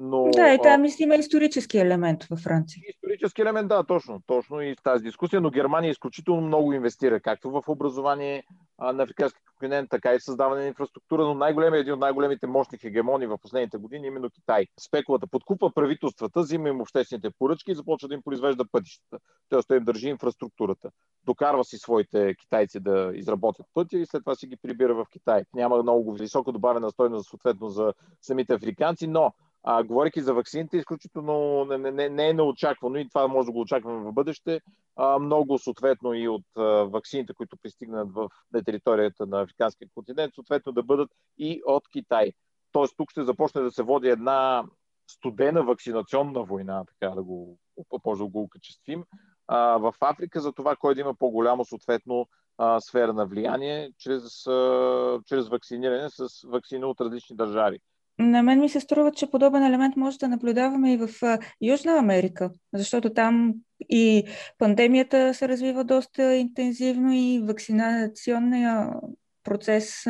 Но, 0.00 0.30
да, 0.30 0.54
и 0.54 0.58
там 0.62 0.82
мисля, 0.82 1.04
има 1.04 1.14
исторически 1.14 1.78
елемент 1.78 2.24
във 2.24 2.38
Франция. 2.38 2.82
Исторически 2.88 3.40
елемент, 3.40 3.68
да, 3.68 3.84
точно. 3.84 4.22
Точно 4.26 4.60
и 4.60 4.74
в 4.74 4.82
тази 4.82 5.04
дискусия, 5.04 5.40
но 5.40 5.50
Германия 5.50 5.90
изключително 5.90 6.40
много 6.40 6.72
инвестира, 6.72 7.20
както 7.20 7.50
в 7.50 7.62
образование 7.68 8.44
на 8.78 9.02
африкански 9.02 9.40
континент, 9.58 9.90
така 9.90 10.14
и 10.14 10.20
създаване 10.20 10.60
на 10.60 10.66
инфраструктура, 10.66 11.22
но 11.22 11.34
най-големият, 11.34 11.82
един 11.82 11.94
от 11.94 12.00
най-големите 12.00 12.46
мощни 12.46 12.78
хегемони 12.78 13.26
в 13.26 13.38
последните 13.38 13.78
години 13.78 14.06
е 14.06 14.08
именно 14.08 14.30
Китай. 14.30 14.66
Спекулата 14.80 15.26
подкупа 15.26 15.70
правителствата, 15.74 16.40
взима 16.40 16.68
им 16.68 16.80
обществените 16.80 17.30
поръчки 17.38 17.70
и 17.70 17.74
започва 17.74 18.08
да 18.08 18.14
им 18.14 18.22
произвежда 18.22 18.64
пътищата. 18.72 19.18
Тоест, 19.48 19.68
той 19.68 19.76
им 19.76 19.84
държи 19.84 20.08
инфраструктурата. 20.08 20.90
Докарва 21.24 21.64
си 21.64 21.78
своите 21.78 22.34
китайци 22.34 22.80
да 22.80 23.10
изработят 23.14 23.66
пътя 23.74 23.98
и 23.98 24.06
след 24.06 24.22
това 24.22 24.34
си 24.34 24.46
ги 24.46 24.56
прибира 24.56 24.94
в 24.94 25.06
Китай. 25.12 25.42
Няма 25.54 25.82
много 25.82 26.12
високо 26.12 26.52
добавена 26.52 26.90
стойност, 26.90 27.30
съответно, 27.30 27.68
за 27.68 27.94
самите 28.22 28.54
африканци, 28.54 29.06
но 29.06 29.32
а, 29.62 29.82
говорейки 29.82 30.20
за 30.20 30.34
вакцините, 30.34 30.76
изключително 30.76 31.64
не, 31.64 31.78
не, 31.78 32.08
не 32.08 32.28
е 32.28 32.34
неочаквано 32.34 32.96
и 32.96 33.08
това 33.08 33.28
може 33.28 33.46
да 33.46 33.52
го 33.52 33.60
очакваме 33.60 34.10
в 34.10 34.12
бъдеще. 34.12 34.60
А, 34.96 35.18
много 35.18 35.58
съответно 35.58 36.14
и 36.14 36.28
от 36.28 36.44
а, 36.56 36.62
вакцините, 36.62 37.34
които 37.34 37.56
пристигнат 37.62 38.12
в 38.12 38.28
на 38.52 38.64
територията 38.64 39.26
на 39.26 39.40
Африканския 39.40 39.88
континент, 39.94 40.34
съответно 40.34 40.72
да 40.72 40.82
бъдат 40.82 41.10
и 41.38 41.62
от 41.66 41.88
Китай. 41.88 42.32
Тоест 42.72 42.94
тук 42.96 43.10
ще 43.10 43.24
започне 43.24 43.62
да 43.62 43.70
се 43.70 43.82
води 43.82 44.08
една 44.08 44.64
студена 45.10 45.62
вакцинационна 45.62 46.42
война, 46.42 46.84
така 46.84 47.14
да 47.14 47.22
го, 47.22 47.58
може 48.06 48.18
да 48.18 48.28
го 48.28 48.42
окачествим, 48.42 49.04
а, 49.46 49.58
в 49.78 49.94
Африка 50.00 50.40
за 50.40 50.52
това 50.52 50.76
кой 50.76 50.94
да 50.94 51.00
има 51.00 51.14
по-голямо 51.14 51.64
съответно 51.64 52.26
а, 52.58 52.80
сфера 52.80 53.12
на 53.12 53.26
влияние 53.26 53.92
чрез, 53.98 54.46
а, 54.46 55.20
чрез 55.26 55.48
вакциниране 55.48 56.10
с 56.10 56.28
вакцини 56.48 56.84
от 56.84 57.00
различни 57.00 57.36
държави. 57.36 57.80
На 58.18 58.42
мен 58.42 58.60
ми 58.60 58.68
се 58.68 58.80
струва, 58.80 59.12
че 59.12 59.30
подобен 59.30 59.62
елемент 59.62 59.96
може 59.96 60.18
да 60.18 60.28
наблюдаваме 60.28 60.92
и 60.92 60.96
в 60.96 61.08
Южна 61.62 61.98
Америка, 61.98 62.50
защото 62.72 63.10
там 63.10 63.54
и 63.88 64.24
пандемията 64.58 65.34
се 65.34 65.48
развива 65.48 65.84
доста 65.84 66.34
интензивно 66.34 67.12
и 67.12 67.42
вакцинационния 67.48 68.90
процес 69.44 70.04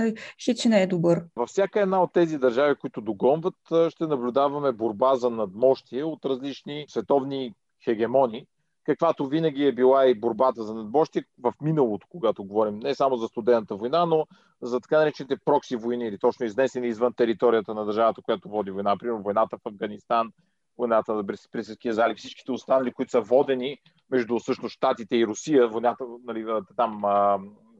хич 0.44 0.64
не 0.64 0.82
е 0.82 0.86
добър. 0.86 1.24
Във 1.36 1.48
всяка 1.48 1.80
една 1.80 2.02
от 2.02 2.12
тези 2.12 2.38
държави, 2.38 2.74
които 2.80 3.00
догонват, 3.00 3.54
ще 3.88 4.06
наблюдаваме 4.06 4.72
борба 4.72 5.16
за 5.16 5.30
надмощие 5.30 6.04
от 6.04 6.24
различни 6.24 6.84
световни 6.88 7.54
хегемони, 7.84 8.46
каквато 8.88 9.26
винаги 9.26 9.66
е 9.66 9.72
била 9.72 10.06
и 10.06 10.14
борбата 10.14 10.62
за 10.62 10.74
надбощие 10.74 11.24
в 11.42 11.52
миналото, 11.62 12.06
когато 12.10 12.44
говорим 12.44 12.78
не 12.78 12.94
само 12.94 13.16
за 13.16 13.26
студената 13.28 13.76
война, 13.76 14.06
но 14.06 14.26
за 14.62 14.80
така 14.80 14.98
наречените 14.98 15.36
прокси 15.44 15.76
войни, 15.76 16.06
или 16.06 16.18
точно 16.18 16.46
изнесени 16.46 16.88
извън 16.88 17.12
територията 17.12 17.74
на 17.74 17.84
държавата, 17.84 18.22
която 18.22 18.48
води 18.48 18.70
война. 18.70 18.90
Например, 18.90 19.14
войната 19.14 19.56
в 19.56 19.66
Афганистан, 19.66 20.32
войната 20.78 21.14
на 21.14 21.22
Бресиския 21.22 21.94
залив, 21.94 22.18
всичките 22.18 22.52
останали, 22.52 22.92
които 22.92 23.10
са 23.10 23.20
водени 23.20 23.78
между 24.10 24.38
всъщност 24.38 24.72
Штатите 24.72 25.16
и 25.16 25.26
Русия, 25.26 25.68
войната, 25.68 26.04
нали, 26.24 26.46
там 26.76 27.00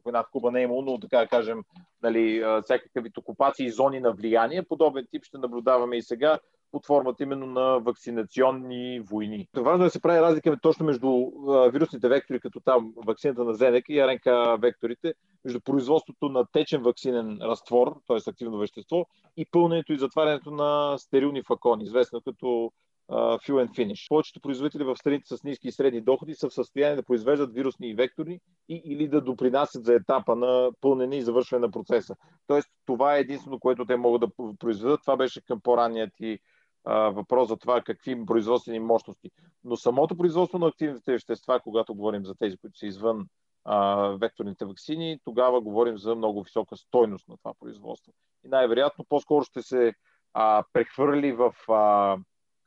войната 0.05 0.27
в 0.27 0.31
Куба 0.31 0.51
не 0.51 0.59
е 0.59 0.63
имало, 0.63 0.81
но 0.81 0.99
така 0.99 1.17
да 1.17 1.27
кажем, 1.27 1.63
нали, 2.03 2.43
всякакъв 2.63 3.05
окупации 3.17 3.65
и 3.65 3.71
зони 3.71 3.99
на 3.99 4.11
влияние. 4.11 4.63
Подобен 4.63 5.07
тип 5.11 5.23
ще 5.23 5.37
наблюдаваме 5.37 5.97
и 5.97 6.01
сега 6.01 6.39
под 6.71 6.85
формата 6.85 7.23
именно 7.23 7.45
на 7.45 7.79
вакцинационни 7.79 8.99
войни. 8.99 9.47
Важно 9.57 9.83
е 9.83 9.87
да 9.87 9.91
се 9.91 10.01
прави 10.01 10.21
разлика 10.21 10.57
точно 10.61 10.85
между 10.85 11.31
вирусните 11.73 12.07
вектори, 12.07 12.39
като 12.39 12.59
там 12.59 12.93
вакцината 13.05 13.43
на 13.43 13.53
Зенек 13.53 13.85
и 13.89 14.03
РНК 14.03 14.59
векторите, 14.61 15.13
между 15.45 15.61
производството 15.61 16.29
на 16.29 16.45
течен 16.51 16.81
вакцинен 16.81 17.39
разтвор, 17.41 17.95
т.е. 18.07 18.29
активно 18.29 18.57
вещество, 18.57 19.05
и 19.37 19.45
пълненето 19.51 19.93
и 19.93 19.99
затварянето 19.99 20.51
на 20.51 20.97
стерилни 20.97 21.43
флакони, 21.43 21.83
известно 21.83 22.21
като 22.21 22.71
fill 23.09 23.65
and 23.65 23.69
finish. 23.69 24.09
Повечето 24.09 24.39
производители 24.39 24.83
в 24.83 24.97
страните 24.97 25.37
с 25.37 25.43
ниски 25.43 25.67
и 25.67 25.71
средни 25.71 26.01
доходи 26.01 26.35
са 26.35 26.49
в 26.49 26.53
състояние 26.53 26.95
да 26.95 27.03
произвеждат 27.03 27.53
вирусни 27.53 27.89
и 27.89 27.93
векторни 27.93 28.39
и, 28.69 28.81
или 28.85 29.07
да 29.07 29.21
допринасят 29.21 29.85
за 29.85 29.93
етапа 29.93 30.35
на 30.35 30.71
пълнене 30.81 31.17
и 31.17 31.21
завършване 31.21 31.65
на 31.65 31.71
процеса. 31.71 32.15
Тоест, 32.47 32.67
това 32.85 33.17
е 33.17 33.19
единствено, 33.19 33.59
което 33.59 33.85
те 33.85 33.95
могат 33.95 34.21
да 34.21 34.53
произведат. 34.59 35.01
Това 35.01 35.17
беше 35.17 35.45
към 35.45 35.59
по-ранният 35.59 36.09
ти 36.17 36.39
въпрос 36.85 37.47
за 37.47 37.57
това 37.57 37.81
какви 37.81 38.25
производствени 38.25 38.79
мощности. 38.79 39.31
Но 39.63 39.77
самото 39.77 40.17
производство 40.17 40.59
на 40.59 40.67
активните 40.67 41.11
вещества, 41.11 41.59
когато 41.59 41.95
говорим 41.95 42.25
за 42.25 42.35
тези, 42.35 42.57
които 42.57 42.77
са 42.77 42.85
извън 42.85 43.27
а, 43.65 43.97
векторните 44.07 44.65
вакцини, 44.65 45.19
тогава 45.23 45.61
говорим 45.61 45.97
за 45.97 46.15
много 46.15 46.43
висока 46.43 46.77
стойност 46.77 47.27
на 47.27 47.37
това 47.37 47.53
производство. 47.59 48.13
И 48.45 48.47
най-вероятно 48.47 49.05
по-скоро 49.09 49.43
ще 49.43 49.61
се 49.61 49.93
а, 50.33 50.63
прехвърли 50.73 51.31
в 51.31 51.53
а, 51.71 52.17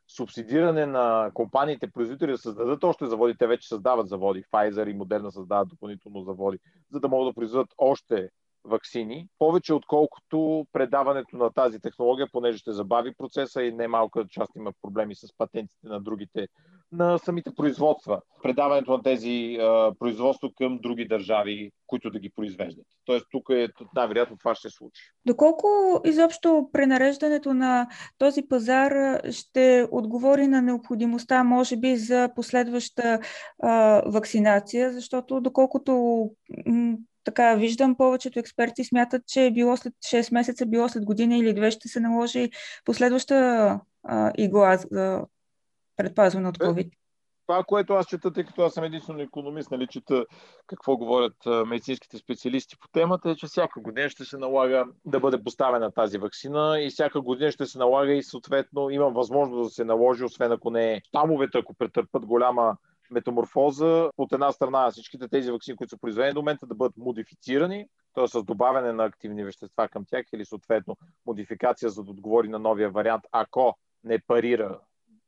субсидиране 0.09 0.87
на 0.87 1.31
компаниите, 1.35 1.91
производители 1.91 2.31
да 2.31 2.39
създадат 2.39 2.85
още 2.85 3.07
заводи. 3.07 3.35
Те 3.39 3.47
вече 3.47 3.69
създават 3.69 4.09
заводи. 4.09 4.45
Pfizer 4.53 4.91
и 4.91 4.99
Moderna 4.99 5.29
създават 5.29 5.69
допълнително 5.69 6.23
заводи, 6.23 6.59
за 6.91 7.01
да 7.01 7.09
могат 7.09 7.31
да 7.31 7.35
произведат 7.35 7.75
още 7.79 8.29
вакцини, 8.65 9.29
повече 9.39 9.75
отколкото 9.75 10.67
предаването 10.73 11.37
на 11.37 11.51
тази 11.51 11.81
технология, 11.81 12.27
понеже 12.33 12.59
ще 12.59 12.73
забави 12.73 13.15
процеса 13.19 13.63
и 13.63 13.73
немалка 13.73 14.25
част 14.31 14.57
има 14.57 14.73
проблеми 14.83 15.15
с 15.15 15.37
патентите 15.39 15.89
на 15.89 16.01
другите, 16.01 16.49
на 16.93 17.19
самите 17.19 17.51
производства. 17.55 18.21
Предаването 18.43 18.93
на 18.93 19.03
тези 19.03 19.59
а, 19.61 19.93
производства 19.99 20.51
към 20.59 20.79
други 20.83 21.09
държави, 21.09 21.71
които 21.87 22.11
да 22.11 22.19
ги 22.19 22.31
произвеждат. 22.31 22.87
Тоест 23.05 23.27
тук 23.31 23.51
е 23.51 23.69
най-вероятно 23.97 24.37
това 24.39 24.55
ще 24.55 24.71
се 24.71 24.77
случи. 24.77 25.03
Доколко 25.27 25.69
изобщо 26.05 26.69
пренареждането 26.73 27.55
на 27.55 27.89
този 28.19 28.43
пазар 28.49 29.21
ще 29.31 29.89
отговори 29.91 30.49
на 30.49 30.63
необходимостта, 30.63 31.45
може 31.45 31.77
би, 31.77 31.97
за 31.97 32.31
последваща 32.37 33.21
а, 33.63 34.03
вакцинация, 34.07 34.93
защото 34.93 35.41
доколкото 35.41 36.31
така 37.25 37.55
виждам, 37.55 37.97
повечето 37.97 38.39
експерти 38.39 38.85
смятат, 38.85 39.23
че 39.27 39.51
било 39.55 39.77
след 39.77 39.95
6 39.95 40.33
месеца, 40.33 40.67
било 40.67 40.89
след 40.89 41.05
година 41.05 41.37
или 41.37 41.55
две 41.55 41.71
ще 41.71 41.89
се 41.89 42.01
наложи 42.01 42.51
последваща 42.85 43.35
а, 44.03 44.33
игла 44.39 44.77
за 44.77 45.25
предпазване 45.97 46.49
от 46.49 46.59
COVID. 46.59 46.91
Това, 47.47 47.65
което 47.65 47.95
аз 47.95 48.07
чета, 48.07 48.33
тъй 48.33 48.45
като 48.45 48.63
аз 48.63 48.75
съм 48.75 48.85
единствено 48.85 49.21
економист, 49.21 49.71
нали, 49.71 49.87
чета 49.87 50.27
какво 50.67 50.97
говорят 50.97 51.37
медицинските 51.67 52.19
специалисти 52.19 52.77
по 52.81 52.89
темата, 52.89 53.31
е, 53.31 53.35
че 53.35 53.47
всяка 53.47 53.81
година 53.81 54.09
ще 54.09 54.25
се 54.25 54.39
налага 54.39 54.85
да 55.05 55.21
бъде 55.21 55.43
поставена 55.43 55.93
тази 55.93 56.19
вакцина 56.19 56.81
и 56.81 56.91
всяка 56.91 57.21
година 57.21 57.53
ще 57.53 57.67
се 57.67 57.79
налага 57.79 58.13
и 58.13 58.23
съответно 58.23 58.91
има 58.91 59.11
възможност 59.11 59.69
да 59.69 59.75
се 59.75 59.85
наложи, 59.85 60.25
освен 60.25 60.53
ако 60.53 60.71
не 60.71 60.93
е 60.93 61.01
тамовете, 61.13 61.59
ако 61.59 61.75
претърпат 61.75 62.27
голяма 62.27 62.77
метаморфоза. 63.11 64.11
От 64.19 64.33
една 64.33 64.53
страна 64.53 64.91
всичките 64.91 65.29
тези 65.29 65.51
вакцини, 65.51 65.77
които 65.77 65.91
са 65.91 65.99
произведени 65.99 66.35
до 66.35 66.41
момента, 66.41 66.67
да 66.67 66.75
бъдат 66.75 66.97
модифицирани, 66.97 67.87
т.е. 68.15 68.29
с 68.29 68.43
добавяне 68.43 68.93
на 68.93 69.05
активни 69.05 69.45
вещества 69.45 69.89
към 69.89 70.05
тях 70.05 70.27
или 70.33 70.45
съответно 70.45 70.97
модификация, 71.27 71.91
за 71.91 72.05
да 72.05 72.11
отговори 72.11 72.49
на 72.49 72.59
новия 72.59 72.91
вариант, 72.91 73.25
ако 73.33 73.77
не 74.05 74.19
парира 74.19 74.81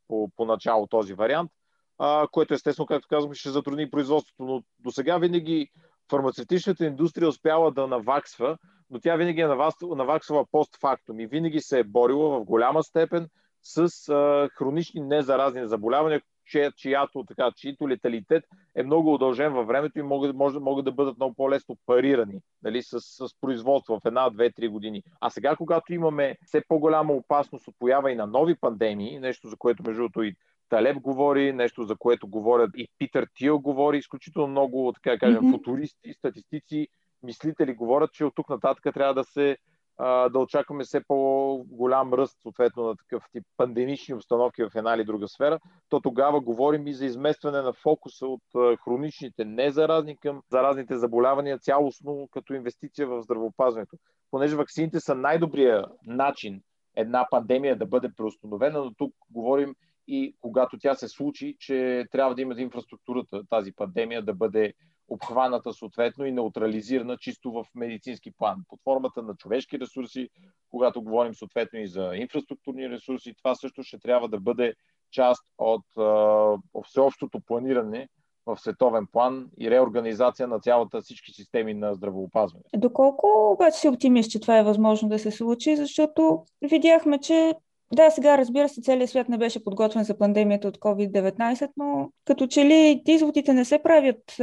по, 0.08 0.30
по 0.36 0.44
начало 0.44 0.86
този 0.86 1.14
вариант, 1.14 1.50
а, 1.98 2.28
което 2.32 2.54
естествено, 2.54 2.86
както 2.86 3.08
казвам, 3.08 3.34
ще 3.34 3.50
затрудни 3.50 3.90
производството. 3.90 4.42
Но 4.42 4.62
до 4.78 4.90
сега 4.90 5.18
винаги 5.18 5.70
фармацевтичната 6.10 6.84
индустрия 6.84 7.28
успяла 7.28 7.72
да 7.72 7.86
наваксва, 7.86 8.58
но 8.90 9.00
тя 9.00 9.16
винаги 9.16 9.40
е 9.40 9.46
наваксвала 9.82 10.46
постфактум 10.50 11.20
и 11.20 11.26
винаги 11.26 11.60
се 11.60 11.78
е 11.78 11.84
борила 11.84 12.28
в 12.28 12.44
голяма 12.44 12.82
степен 12.82 13.28
с 13.62 14.08
а, 14.08 14.48
хронични 14.52 15.00
незаразни 15.00 15.68
заболявания, 15.68 16.22
че, 16.46 16.70
чиято, 16.76 17.24
така, 17.28 17.50
чието 17.56 17.88
леталитет 17.88 18.44
е 18.74 18.82
много 18.82 19.14
удължен 19.14 19.52
във 19.52 19.66
времето 19.66 19.98
и 19.98 20.02
могат, 20.02 20.36
може, 20.36 20.58
могат 20.58 20.84
да 20.84 20.92
бъдат 20.92 21.16
много 21.16 21.34
по-лесно 21.34 21.76
парирани 21.86 22.40
нали, 22.62 22.82
с, 22.82 23.00
с 23.00 23.40
производство 23.40 23.94
в 23.94 24.06
една, 24.06 24.30
две, 24.30 24.52
три 24.52 24.68
години. 24.68 25.02
А 25.20 25.30
сега, 25.30 25.56
когато 25.56 25.94
имаме 25.94 26.36
все 26.46 26.62
по-голяма 26.68 27.12
опасност 27.12 27.68
от 27.68 27.74
поява 27.78 28.12
и 28.12 28.14
на 28.14 28.26
нови 28.26 28.54
пандемии, 28.54 29.20
нещо 29.20 29.48
за 29.48 29.56
което 29.56 29.82
между 29.86 30.02
другото 30.02 30.22
и 30.22 30.34
Талеб 30.68 31.00
говори, 31.00 31.52
нещо 31.52 31.84
за 31.84 31.96
което 31.96 32.28
говорят 32.28 32.70
и 32.76 32.88
Питър 32.98 33.28
Тил 33.34 33.58
говори, 33.58 33.98
изключително 33.98 34.48
много, 34.48 34.92
така 34.92 35.18
кажем, 35.18 35.42
mm-hmm. 35.42 35.50
футуристи, 35.50 36.12
статистици, 36.12 36.88
мислители 37.22 37.74
говорят, 37.74 38.12
че 38.12 38.24
от 38.24 38.34
тук 38.34 38.48
нататък 38.48 38.94
трябва 38.94 39.14
да 39.14 39.24
се 39.24 39.56
да 40.00 40.38
очакваме 40.38 40.84
все 40.84 41.00
по-голям 41.08 42.14
ръст, 42.14 42.38
съответно, 42.42 42.82
на 42.82 42.96
такъв 42.96 43.24
тип 43.32 43.44
пандемични 43.56 44.14
обстановки 44.14 44.62
в 44.62 44.70
една 44.74 44.94
или 44.94 45.04
друга 45.04 45.28
сфера, 45.28 45.58
то 45.88 46.00
тогава 46.00 46.40
говорим 46.40 46.86
и 46.86 46.94
за 46.94 47.06
изместване 47.06 47.62
на 47.62 47.72
фокуса 47.72 48.26
от 48.26 48.42
хроничните 48.84 49.44
незаразни 49.44 50.16
към 50.16 50.42
заразните 50.50 50.96
заболявания 50.96 51.58
цялостно 51.58 52.28
като 52.30 52.54
инвестиция 52.54 53.06
в 53.06 53.22
здравеопазването. 53.22 53.96
Понеже 54.30 54.56
вакцините 54.56 55.00
са 55.00 55.14
най-добрия 55.14 55.84
начин 56.06 56.60
една 56.96 57.26
пандемия 57.30 57.76
да 57.76 57.86
бъде 57.86 58.08
преустановена, 58.16 58.84
но 58.84 58.94
тук 58.94 59.14
говорим 59.30 59.74
и 60.08 60.36
когато 60.40 60.78
тя 60.78 60.94
се 60.94 61.08
случи, 61.08 61.56
че 61.58 62.04
трябва 62.10 62.34
да 62.34 62.42
има 62.42 62.54
инфраструктурата 62.60 63.42
тази 63.50 63.72
пандемия 63.72 64.22
да 64.22 64.34
бъде 64.34 64.74
обхваната 65.08 65.72
съответно 65.72 66.26
и 66.26 66.32
неутрализирана 66.32 67.16
чисто 67.16 67.52
в 67.52 67.64
медицински 67.74 68.30
план. 68.30 68.56
Под 68.68 68.80
формата 68.84 69.22
на 69.22 69.34
човешки 69.34 69.80
ресурси, 69.80 70.28
когато 70.70 71.02
говорим 71.02 71.34
съответно 71.34 71.78
и 71.78 71.88
за 71.88 72.10
инфраструктурни 72.14 72.90
ресурси, 72.90 73.34
това 73.34 73.54
също 73.54 73.82
ще 73.82 73.98
трябва 73.98 74.28
да 74.28 74.40
бъде 74.40 74.74
част 75.10 75.44
от 75.58 75.84
а, 75.98 76.82
всеобщото 76.84 77.40
планиране 77.40 78.08
в 78.46 78.56
световен 78.60 79.06
план 79.12 79.48
и 79.58 79.70
реорганизация 79.70 80.48
на 80.48 80.60
цялата 80.60 81.00
всички 81.00 81.32
системи 81.32 81.74
на 81.74 81.94
здравеопазване. 81.94 82.64
Доколко 82.76 83.52
обаче 83.52 83.78
си 83.78 83.88
оптимист, 83.88 84.30
че 84.30 84.40
това 84.40 84.58
е 84.58 84.64
възможно 84.64 85.08
да 85.08 85.18
се 85.18 85.30
случи, 85.30 85.76
защото 85.76 86.44
видяхме, 86.62 87.18
че 87.18 87.54
да, 87.92 88.10
сега 88.10 88.38
разбира 88.38 88.68
се, 88.68 88.82
целият 88.82 89.10
свят 89.10 89.28
не 89.28 89.38
беше 89.38 89.64
подготвен 89.64 90.04
за 90.04 90.18
пандемията 90.18 90.68
от 90.68 90.78
COVID-19, 90.78 91.70
но 91.76 92.10
като 92.24 92.46
че 92.46 92.64
ли 92.64 93.02
изводите 93.06 93.52
не 93.52 93.64
се 93.64 93.78
правят 93.82 94.36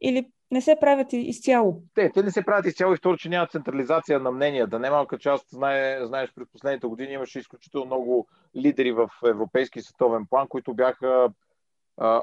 или 0.00 0.30
не 0.50 0.60
се 0.60 0.76
правят 0.80 1.12
изцяло? 1.12 1.82
Те, 1.94 2.10
те 2.14 2.22
не 2.22 2.30
се 2.30 2.44
правят 2.44 2.66
изцяло 2.66 2.94
и 2.94 2.96
второ, 2.96 3.16
че 3.16 3.28
няма 3.28 3.46
централизация 3.46 4.20
на 4.20 4.30
мнения. 4.30 4.66
Да 4.66 4.78
немалка 4.78 5.18
част, 5.18 5.46
знае, 5.50 6.06
знаеш, 6.06 6.32
през 6.34 6.48
последните 6.52 6.86
години 6.86 7.12
имаше 7.12 7.38
изключително 7.38 7.86
много 7.86 8.28
лидери 8.56 8.92
в 8.92 9.10
европейски 9.26 9.80
световен 9.80 10.26
план, 10.30 10.48
които 10.48 10.74
бяха 10.74 11.28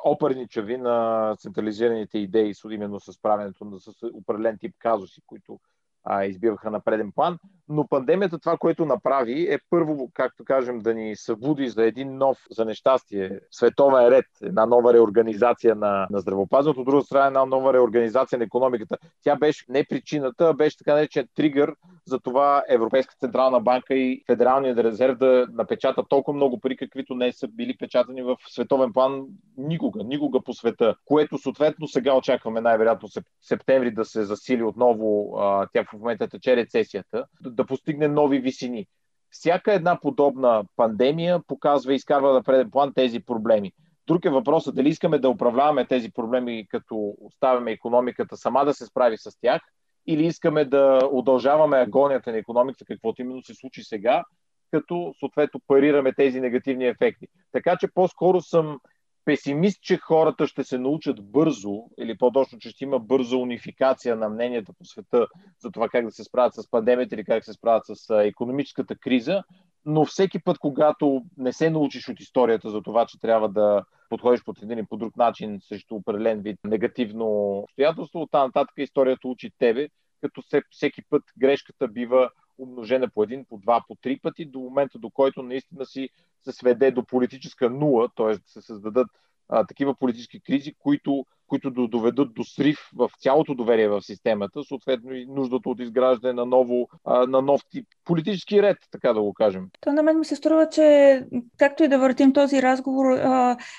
оперничави 0.06 0.78
на 0.78 1.36
централизираните 1.40 2.18
идеи, 2.20 2.54
именно 2.72 3.00
с 3.00 3.22
правенето 3.22 3.66
на 3.66 3.80
с 3.80 3.92
определен 4.14 4.58
тип 4.58 4.76
казуси, 4.80 5.22
които 5.26 5.60
а, 6.04 6.26
избиваха 6.26 6.72
на 6.72 6.80
преден 6.80 7.12
план. 7.12 7.40
Но 7.70 7.88
пандемията 7.88 8.40
това, 8.40 8.58
което 8.58 8.86
направи 8.86 9.54
е 9.54 9.60
първо, 9.70 10.10
както 10.14 10.46
кажем, 10.46 10.80
да 10.80 10.94
ни 10.94 11.16
събуди 11.16 11.70
за 11.70 11.84
един 11.84 12.18
нов, 12.18 12.38
за 12.52 12.66
нещастие, 12.66 13.40
световен 13.52 14.08
ред, 14.08 14.26
една 14.42 14.66
нова 14.66 14.94
реорганизация 14.94 15.76
на, 15.76 16.08
на 16.10 16.20
здравеопазването, 16.20 16.82
от 16.82 16.88
друга 16.88 17.02
страна 17.02 17.28
една 17.28 17.46
нова 17.46 17.74
реорганизация 17.74 18.40
на 18.40 18.46
економиката. 18.46 18.98
Тя 19.24 19.36
беше 19.36 19.66
не 19.70 19.86
причината, 19.90 20.48
а 20.50 20.54
беше 20.54 20.78
така 20.78 20.94
наречен 20.94 21.28
тригър 21.36 21.76
за 22.06 22.20
това 22.20 22.64
Европейска 22.70 23.16
централна 23.20 23.60
банка 23.60 23.96
и 23.96 24.24
Федералният 24.28 24.80
резерв 24.80 25.18
да 25.18 25.48
напечатат 25.54 26.06
толкова 26.10 26.36
много 26.36 26.60
пари, 26.60 26.78
каквито 26.78 27.16
не 27.16 27.32
са 27.32 27.48
били 27.48 27.78
печатани 27.78 28.22
в 28.22 28.38
световен 28.48 28.94
план 28.94 29.26
никога, 29.58 30.04
никога 30.04 30.42
по 30.42 30.54
света, 30.54 30.96
което 31.06 31.38
съответно 31.38 31.88
сега 31.88 32.16
очакваме 32.18 32.62
най-вероятно 32.62 33.10
септември 33.42 33.92
да 33.92 34.06
се 34.06 34.24
засили 34.24 34.64
отново, 34.64 35.38
тя 35.74 35.84
в 35.84 35.94
момента 35.94 36.28
тече 36.28 36.56
рецесията, 36.56 37.26
да 37.56 37.66
постигне 37.66 38.08
нови 38.08 38.40
висини. 38.40 38.88
Всяка 39.30 39.74
една 39.74 40.00
подобна 40.00 40.64
пандемия 40.76 41.40
показва 41.48 41.94
и 41.94 41.96
изкарва 41.96 42.34
на 42.34 42.44
преден 42.44 42.72
план 42.72 42.94
тези 42.94 43.20
проблеми. 43.20 43.72
Друг 44.08 44.26
е 44.26 44.30
въпросът 44.30 44.76
дали 44.76 44.90
искаме 44.90 45.20
да 45.20 45.30
управляваме 45.30 45.86
тези 45.86 46.12
проблеми, 46.12 46.68
като 46.70 47.14
оставяме 47.22 47.72
економиката 47.72 48.38
сама 48.38 48.66
да 48.66 48.74
се 48.74 48.86
справи 48.86 49.18
с 49.18 49.40
тях, 49.42 49.62
или 50.08 50.26
искаме 50.26 50.66
да 50.66 51.10
удължаваме 51.12 51.78
агонията 51.78 52.32
на 52.32 52.38
економиката, 52.38 52.86
каквото 52.86 53.22
именно 53.22 53.44
се 53.44 53.54
случи 53.54 53.84
сега, 53.84 54.24
като 54.72 55.14
съответно 55.20 55.62
парираме 55.68 56.14
тези 56.14 56.42
негативни 56.42 56.88
ефекти. 56.88 57.28
Така 57.52 57.78
че 57.80 57.88
по-скоро 57.94 58.42
съм 58.42 58.80
песимист, 59.26 59.82
че 59.82 59.98
хората 59.98 60.48
ще 60.48 60.64
се 60.64 60.78
научат 60.78 61.32
бързо, 61.32 61.84
или 62.00 62.18
по-точно, 62.18 62.60
че 62.60 62.70
ще 62.70 62.84
има 62.84 63.00
бърза 63.00 63.38
унификация 63.38 64.16
на 64.16 64.30
мненията 64.30 64.74
по 64.74 64.86
света 64.86 65.28
за 65.60 65.72
това 65.72 65.90
как 65.90 66.06
да 66.06 66.12
се 66.12 66.24
справят 66.24 66.54
с 66.54 66.72
пандемията 66.72 67.16
или 67.16 67.26
как 67.26 67.46
се 67.46 67.54
справят 67.54 67.84
с 67.86 68.24
економическата 68.24 68.96
криза, 68.96 69.44
но 69.86 70.06
всеки 70.06 70.40
път, 70.40 70.58
когато 70.58 71.22
не 71.38 71.54
се 71.54 71.70
научиш 71.70 72.10
от 72.10 72.20
историята 72.20 72.70
за 72.70 72.82
това, 72.82 73.06
че 73.06 73.20
трябва 73.20 73.50
да 73.50 73.84
подходиш 74.10 74.44
по 74.44 74.54
един 74.64 74.80
и 74.80 74.86
по 74.86 74.98
друг 74.98 75.18
начин 75.18 75.60
срещу 75.62 75.96
определен 75.96 76.42
вид 76.42 76.60
негативно 76.64 77.58
обстоятелство, 77.58 78.22
оттам 78.22 78.46
нататък 78.46 78.74
историята 78.78 79.28
учи 79.28 79.52
тебе, 79.60 79.88
като 80.22 80.44
всеки 80.72 81.02
път 81.10 81.24
грешката 81.38 81.88
бива 81.88 82.30
умножена 82.58 83.10
по 83.10 83.24
един, 83.24 83.46
по 83.46 83.58
два, 83.58 83.84
по 83.88 83.96
три 83.96 84.20
пъти, 84.20 84.46
до 84.46 84.60
момента 84.60 85.00
до 85.00 85.10
който 85.10 85.44
наистина 85.44 85.86
си 85.86 86.10
се 86.44 86.52
сведе 86.52 86.92
до 86.92 87.06
политическа 87.06 87.70
нула, 87.70 88.10
т.е. 88.16 88.38
да 88.38 88.48
се 88.48 88.62
създадат 88.62 89.08
а, 89.50 89.66
такива 89.66 89.96
политически 89.96 90.40
кризи, 90.40 90.74
които, 90.74 91.26
които 91.48 91.72
доведат 91.72 92.34
до 92.34 92.44
срив 92.44 92.78
в 92.96 93.10
цялото 93.20 93.56
доверие 93.56 93.88
в 93.88 94.02
системата, 94.02 94.64
съответно 94.64 95.14
и 95.14 95.26
нуждата 95.26 95.70
от 95.70 95.80
изграждане 95.80 96.34
на, 96.34 96.46
ново, 96.46 96.88
на 97.28 97.42
нов 97.42 97.62
тип 97.70 97.88
политически 98.06 98.62
ред, 98.62 98.78
така 98.92 99.14
да 99.14 99.22
го 99.22 99.34
кажем. 99.34 99.68
То 99.82 99.94
на 99.94 100.04
мен 100.04 100.20
ми 100.20 100.26
се 100.26 100.36
струва, 100.36 100.70
че 100.70 101.22
както 101.58 101.84
и 101.84 101.88
да 101.88 102.00
въртим 102.00 102.34
този 102.34 102.62
разговор, 102.62 103.06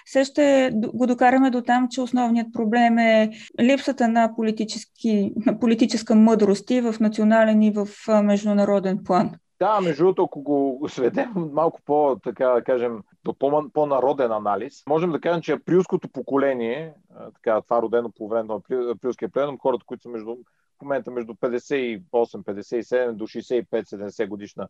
все 0.05 0.25
ще 0.25 0.71
го 0.75 1.07
докараме 1.07 1.51
до 1.51 1.63
там, 1.63 1.89
че 1.91 2.01
основният 2.01 2.53
проблем 2.53 2.99
е 2.99 3.31
липсата 3.61 4.09
на, 4.09 4.35
политически, 4.37 5.33
на 5.47 5.59
политическа 5.59 6.15
мъдрост 6.15 6.71
и 6.71 6.81
в 6.81 6.95
национален 7.01 7.63
и 7.63 7.71
в 7.71 7.89
международен 8.23 9.05
план. 9.05 9.31
Да, 9.59 9.81
между 9.81 10.05
другото, 10.05 10.23
ако 10.23 10.43
го 10.43 10.87
сведем 10.89 11.29
малко 11.53 11.81
по, 11.87 12.17
така 12.25 12.47
да 12.47 12.63
кажем, 12.63 12.99
до 13.27 13.71
по-народен 13.73 14.33
анализ, 14.33 14.83
можем 14.89 15.13
да 15.13 15.21
кажем, 15.21 15.43
че 15.43 15.53
априлското 15.53 16.09
поколение, 16.09 16.95
така, 17.35 17.61
това 17.61 17.83
родено 17.83 18.11
по 18.11 18.29
време 18.29 18.49
на 18.49 18.61
априлския 18.91 19.29
пленум, 19.29 19.59
хората, 19.59 19.85
които 19.87 20.03
са 20.03 20.09
между, 20.09 20.37
в 20.79 20.83
момента 20.83 21.11
между 21.11 21.33
58-57 21.33 23.13
до 23.13 23.27
65-70 23.27 24.29
годишна 24.29 24.69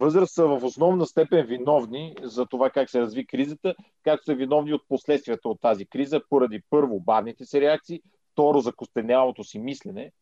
възраст, 0.00 0.34
са 0.34 0.46
в 0.46 0.64
основна 0.64 1.06
степен 1.06 1.46
виновни 1.46 2.14
за 2.22 2.46
това 2.46 2.70
как 2.70 2.90
се 2.90 3.00
разви 3.00 3.26
кризата, 3.26 3.74
как 4.04 4.24
са 4.24 4.34
виновни 4.34 4.72
от 4.72 4.82
последствията 4.88 5.48
от 5.48 5.60
тази 5.60 5.86
криза, 5.86 6.20
поради 6.30 6.62
първо 6.70 7.00
бавните 7.00 7.44
си 7.44 7.60
реакции, 7.60 8.02
второ 8.32 8.60
закостенялото 8.60 9.44
си 9.44 9.58
мислене, 9.58 10.12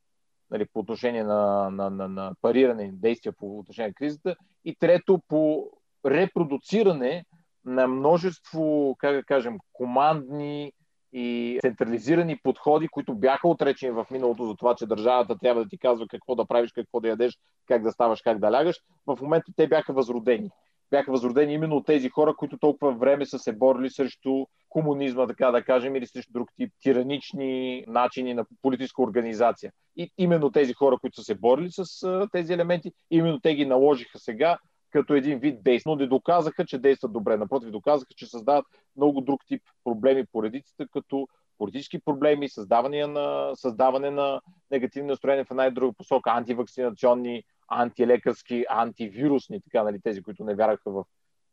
нали, 0.50 0.66
по 0.72 0.80
отношение 0.80 1.24
на, 1.24 1.70
на, 1.70 1.90
на, 1.90 2.08
на 2.08 2.32
париране 2.42 2.82
и 2.82 2.92
действия 2.92 3.32
по 3.32 3.58
отношение 3.58 3.88
на 3.88 3.94
кризата. 3.94 4.36
И 4.64 4.74
трето, 4.74 5.20
по 5.28 5.70
репродуциране 6.06 7.24
на 7.66 7.86
множество, 7.86 8.96
как 8.98 9.14
да 9.14 9.22
кажем, 9.22 9.58
командни 9.72 10.72
и 11.12 11.58
централизирани 11.62 12.40
подходи, 12.42 12.88
които 12.88 13.14
бяха 13.14 13.48
отречени 13.48 13.92
в 13.92 14.06
миналото 14.10 14.46
за 14.46 14.54
това, 14.54 14.74
че 14.74 14.86
държавата 14.86 15.38
трябва 15.38 15.62
да 15.62 15.68
ти 15.68 15.78
казва 15.78 16.06
какво 16.08 16.34
да 16.34 16.46
правиш, 16.46 16.72
какво 16.72 17.00
да 17.00 17.08
ядеш, 17.08 17.38
как 17.66 17.82
да 17.82 17.92
ставаш, 17.92 18.22
как 18.22 18.38
да 18.38 18.52
лягаш. 18.52 18.76
В 19.06 19.18
момента 19.22 19.52
те 19.56 19.68
бяха 19.68 19.92
възродени 19.92 20.50
бяха 20.90 21.12
възродени 21.12 21.52
именно 21.52 21.76
от 21.76 21.86
тези 21.86 22.08
хора, 22.08 22.34
които 22.36 22.58
толкова 22.58 22.92
време 22.92 23.26
са 23.26 23.38
се 23.38 23.52
борили 23.52 23.90
срещу 23.90 24.46
комунизма, 24.68 25.26
така 25.26 25.50
да 25.50 25.62
кажем, 25.62 25.96
или 25.96 26.06
срещу 26.06 26.32
друг 26.32 26.48
тип 26.56 26.72
тиранични 26.82 27.84
начини 27.88 28.34
на 28.34 28.44
политическа 28.62 29.02
организация. 29.02 29.72
И 29.96 30.10
именно 30.18 30.50
тези 30.50 30.72
хора, 30.72 30.98
които 31.00 31.16
са 31.16 31.24
се 31.24 31.34
борили 31.34 31.68
с 31.70 31.84
тези 32.32 32.52
елементи, 32.52 32.92
именно 33.10 33.40
те 33.40 33.54
ги 33.54 33.66
наложиха 33.66 34.18
сега 34.18 34.58
като 34.96 35.14
един 35.14 35.38
вид 35.38 35.62
действие. 35.62 35.90
Но 35.92 35.96
не 35.96 36.06
доказаха, 36.06 36.66
че 36.66 36.78
действат 36.78 37.12
добре. 37.12 37.36
Напротив, 37.36 37.70
доказаха, 37.70 38.14
че 38.16 38.26
създават 38.26 38.64
много 38.96 39.20
друг 39.20 39.40
тип 39.46 39.62
проблеми 39.84 40.24
по 40.32 40.42
редицата, 40.42 40.86
като 40.92 41.28
политически 41.58 41.98
проблеми, 41.98 42.48
създаване 42.48 43.06
на, 43.06 43.52
създаване 43.54 44.10
на 44.10 44.40
негативни 44.70 45.08
настроения 45.08 45.44
в 45.44 45.50
една 45.50 45.66
и 45.66 45.70
друга 45.70 45.92
посока, 45.92 46.30
антивакцинационни 46.30 47.42
антилекарски, 47.68 48.64
антивирусни, 48.68 49.60
така, 49.60 49.82
нали, 49.82 50.00
тези, 50.00 50.22
които 50.22 50.44
не 50.44 50.54
вярваха 50.54 50.90
в 50.90 51.04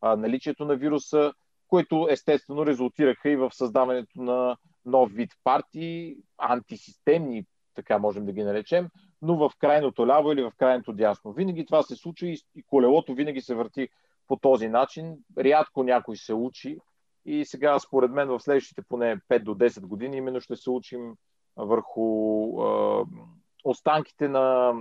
а, 0.02 0.16
наличието 0.16 0.66
на 0.66 0.76
вируса, 0.76 1.34
които 1.68 2.08
естествено 2.10 2.66
резултираха 2.66 3.30
и 3.30 3.36
в 3.36 3.52
създаването 3.54 4.22
на 4.22 4.58
нов 4.86 5.12
вид 5.12 5.30
партии, 5.44 6.16
антисистемни, 6.38 7.46
така 7.76 7.98
можем 7.98 8.26
да 8.26 8.32
ги 8.32 8.44
наречем, 8.44 8.90
но 9.24 9.36
в 9.36 9.52
крайното 9.60 10.08
ляво 10.08 10.32
или 10.32 10.44
в 10.44 10.52
крайното 10.58 10.94
дясно. 10.94 11.34
Винаги 11.34 11.66
това 11.66 11.84
се 11.84 11.96
случва 11.96 12.28
и, 12.28 12.64
колелото 12.68 13.14
винаги 13.14 13.42
се 13.42 13.56
върти 13.56 13.90
по 14.28 14.36
този 14.38 14.70
начин. 14.70 15.18
Рядко 15.38 15.84
някой 15.84 16.18
се 16.18 16.34
учи 16.34 16.78
и 17.26 17.46
сега, 17.46 17.80
според 17.80 18.12
мен, 18.12 18.28
в 18.28 18.40
следващите 18.40 18.82
поне 18.82 19.18
5 19.30 19.44
до 19.44 19.56
10 19.56 19.82
години 19.82 20.18
именно 20.18 20.42
ще 20.42 20.56
се 20.56 20.70
учим 20.70 21.16
върху 21.58 22.48
е, 22.62 23.04
останките 23.64 24.28
на 24.28 24.74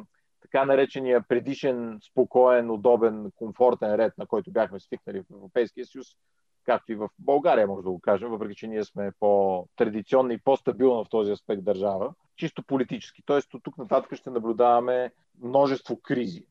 така 0.42 0.64
наречения 0.64 1.24
предишен, 1.28 1.98
спокоен, 2.10 2.70
удобен, 2.70 3.32
комфортен 3.36 3.94
ред, 3.94 4.18
на 4.18 4.26
който 4.26 4.52
бяхме 4.52 4.80
свикнали 4.80 5.20
в 5.20 5.34
Европейския 5.34 5.86
съюз, 5.86 6.06
както 6.64 6.92
и 6.92 6.94
в 6.94 7.08
България, 7.18 7.66
може 7.66 7.84
да 7.84 7.90
го 7.90 8.00
кажем, 8.00 8.28
въпреки 8.28 8.54
че 8.54 8.66
ние 8.66 8.84
сме 8.84 9.12
по-традиционна 9.20 10.34
и 10.34 10.38
по-стабилна 10.38 11.04
в 11.04 11.08
този 11.10 11.32
аспект 11.32 11.64
държава, 11.64 12.14
чисто 12.36 12.62
политически. 12.62 13.22
Тоест, 13.22 13.54
от 13.54 13.62
тук 13.62 13.78
нататък 13.78 14.14
ще 14.14 14.30
наблюдаваме 14.30 15.12
множество 15.42 15.96
кризи 15.96 16.46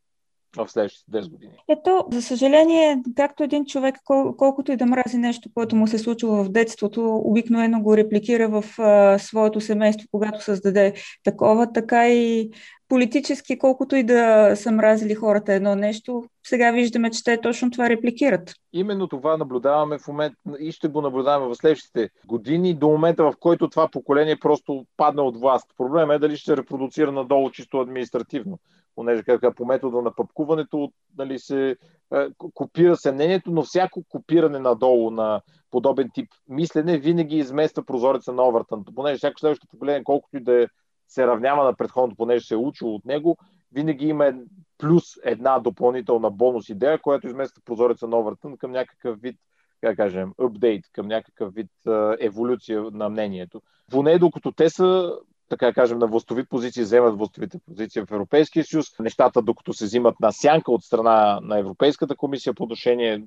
в 0.57 0.67
следващите 0.67 1.11
10 1.11 1.29
години. 1.29 1.53
Ето, 1.69 2.05
за 2.11 2.21
съжаление, 2.21 3.01
както 3.15 3.43
един 3.43 3.65
човек, 3.65 3.95
кол- 4.05 4.35
колкото 4.35 4.71
и 4.71 4.75
да 4.75 4.85
мрази 4.85 5.17
нещо, 5.17 5.49
което 5.53 5.75
му 5.75 5.87
се 5.87 5.97
случва 5.97 6.43
в 6.43 6.49
детството, 6.49 7.15
обикновено 7.15 7.81
го 7.81 7.97
репликира 7.97 8.49
в 8.49 8.79
а, 8.79 9.19
своето 9.19 9.61
семейство, 9.61 10.07
когато 10.11 10.43
създаде 10.43 10.93
такова, 11.23 11.73
така 11.73 12.09
и 12.09 12.49
политически, 12.91 13.57
колкото 13.57 13.95
и 13.95 14.03
да 14.03 14.51
са 14.55 14.71
мразили 14.71 15.15
хората 15.15 15.53
едно 15.53 15.75
нещо, 15.75 16.23
сега 16.43 16.71
виждаме, 16.71 17.11
че 17.11 17.23
те 17.23 17.41
точно 17.41 17.71
това 17.71 17.89
репликират. 17.89 18.53
Именно 18.73 19.07
това 19.07 19.37
наблюдаваме 19.37 19.97
в 19.97 20.07
момента 20.07 20.37
и 20.59 20.71
ще 20.71 20.87
го 20.87 21.01
наблюдаваме 21.01 21.53
в 21.53 21.55
следващите 21.55 22.09
години, 22.25 22.73
до 22.73 22.87
момента 22.87 23.23
в 23.23 23.33
който 23.39 23.69
това 23.69 23.87
поколение 23.87 24.39
просто 24.39 24.85
падне 24.97 25.21
от 25.21 25.39
власт. 25.39 25.65
Проблемът 25.77 26.15
е 26.15 26.19
дали 26.19 26.37
ще 26.37 26.57
репродуцира 26.57 27.11
надолу 27.11 27.51
чисто 27.51 27.79
административно 27.79 28.59
понеже 28.95 29.23
как, 29.23 29.55
по 29.55 29.65
метода 29.65 30.01
на 30.01 30.15
пъпкуването 30.15 30.91
нали, 31.17 31.39
се 31.39 31.75
е, 32.13 32.27
копира 32.53 32.95
се 32.95 33.11
мнението, 33.11 33.51
но 33.51 33.63
всяко 33.63 34.03
копиране 34.09 34.59
надолу 34.59 35.11
на 35.11 35.41
подобен 35.71 36.09
тип 36.13 36.29
мислене 36.49 36.97
винаги 36.97 37.37
измества 37.37 37.83
прозореца 37.85 38.33
на 38.33 38.47
Овъртън. 38.47 38.85
Понеже 38.95 39.17
всяко 39.17 39.39
следващо 39.39 39.67
поколение, 39.67 40.03
колкото 40.03 40.37
и 40.37 40.43
да 40.43 40.67
се 41.07 41.27
равнява 41.27 41.63
на 41.63 41.73
предходното, 41.73 42.17
понеже 42.17 42.45
се 42.45 42.53
е 42.53 42.57
учил 42.57 42.95
от 42.95 43.05
него, 43.05 43.37
винаги 43.71 44.07
има 44.07 44.33
плюс 44.77 45.03
една 45.23 45.59
допълнителна 45.59 46.31
бонус 46.31 46.69
идея, 46.69 47.01
която 47.01 47.27
измества 47.27 47.61
прозореца 47.65 48.07
на 48.07 48.19
Овъртън 48.19 48.57
към 48.57 48.71
някакъв 48.71 49.21
вид 49.21 49.35
как 49.81 49.97
кажем, 49.97 50.33
апдейт, 50.39 50.85
към 50.93 51.07
някакъв 51.07 51.53
вид 51.53 51.71
еволюция 52.19 52.81
на 52.91 53.09
мнението. 53.09 53.61
Поне 53.91 54.17
докато 54.17 54.51
те 54.51 54.69
са 54.69 55.17
така 55.51 55.73
кажем, 55.73 55.99
на 55.99 56.07
властови 56.07 56.45
позиции, 56.45 56.83
вземат 56.83 57.17
властовите 57.17 57.59
позиции 57.67 58.01
в 58.01 58.11
Европейския 58.11 58.63
съюз. 58.63 58.99
Нещата, 58.99 59.41
докато 59.41 59.73
се 59.73 59.85
взимат 59.85 60.19
на 60.19 60.31
сянка 60.31 60.71
от 60.71 60.83
страна 60.83 61.39
на 61.43 61.59
Европейската 61.59 62.15
комисия 62.15 62.53
по 62.53 62.63
отношение 62.63 63.17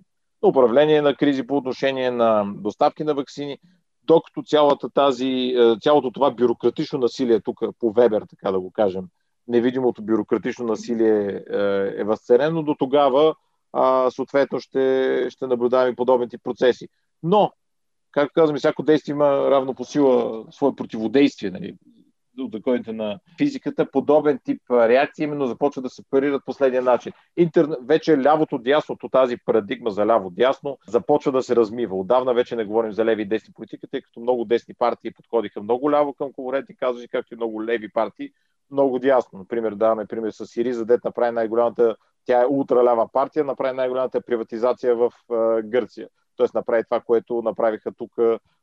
на 0.42 0.48
управление 0.48 1.02
на 1.02 1.14
кризи, 1.14 1.46
по 1.46 1.56
отношение 1.56 2.10
на 2.10 2.44
доставки 2.56 3.04
на 3.04 3.14
вакцини, 3.14 3.58
докато 4.02 4.42
цялата 4.42 4.90
тази, 4.90 5.54
е, 5.58 5.76
цялото 5.80 6.10
това 6.10 6.30
бюрократично 6.30 6.98
насилие 6.98 7.40
тук 7.40 7.60
по 7.80 7.92
Вебер, 7.92 8.22
така 8.30 8.52
да 8.52 8.60
го 8.60 8.70
кажем, 8.70 9.04
невидимото 9.48 10.02
бюрократично 10.02 10.64
насилие 10.64 11.42
е, 11.50 11.58
е 12.00 12.04
възцарено, 12.04 12.62
до 12.62 12.74
тогава 12.74 13.34
съответно 14.10 14.60
ще, 14.60 15.26
ще 15.30 15.46
наблюдаваме 15.46 15.96
подобни 15.96 16.28
тип 16.28 16.40
процеси. 16.44 16.88
Но, 17.22 17.52
както 18.10 18.32
казваме, 18.34 18.58
всяко 18.58 18.82
действие 18.82 19.12
има 19.12 19.50
равно 19.50 19.74
по 19.74 19.84
сила 19.84 20.44
свое 20.50 20.76
противодействие. 20.76 21.50
Нали? 21.50 21.76
От 22.38 22.52
законите 22.52 22.92
на 22.92 23.18
физиката, 23.38 23.90
подобен 23.90 24.40
тип 24.44 24.62
реакции 24.70 25.24
именно 25.24 25.46
започва 25.46 25.82
да 25.82 25.90
се 25.90 26.02
парират 26.10 26.42
последния 26.46 26.82
начин. 26.82 27.12
Интер... 27.36 27.68
Вече 27.82 28.16
лявото-дясното, 28.16 29.10
тази 29.10 29.36
парадигма 29.36 29.90
за 29.90 30.06
ляво-дясно, 30.06 30.78
започва 30.88 31.32
да 31.32 31.42
се 31.42 31.56
размива. 31.56 31.96
Отдавна 31.96 32.34
вече 32.34 32.56
не 32.56 32.64
говорим 32.64 32.92
за 32.92 33.04
леви 33.04 33.22
и 33.22 33.28
десни 33.28 33.54
политика, 33.54 33.86
тъй 33.86 34.02
като 34.02 34.20
много 34.20 34.44
десни 34.44 34.74
партии 34.74 35.12
подходиха 35.12 35.62
много 35.62 35.90
ляво 35.90 36.14
към 36.14 36.32
конкурентни 36.32 36.76
казуси, 36.76 37.08
както 37.08 37.34
и 37.34 37.36
много 37.36 37.64
леви 37.64 37.88
партии 37.88 38.30
много 38.70 38.98
дясно. 38.98 39.38
Например, 39.38 39.72
даваме 39.72 40.06
пример 40.06 40.30
с 40.30 40.46
Сириза, 40.46 40.84
дет 40.84 41.04
направи 41.04 41.34
най-голямата, 41.34 41.96
тя 42.24 42.42
е 42.42 42.46
ултралява 42.46 43.08
партия, 43.12 43.44
направи 43.44 43.76
най-голямата 43.76 44.20
приватизация 44.20 44.96
в 44.96 45.12
Гърция 45.64 46.08
т.е. 46.36 46.46
направи 46.54 46.84
това, 46.84 47.00
което 47.00 47.42
направиха 47.42 47.92
тук 47.92 48.12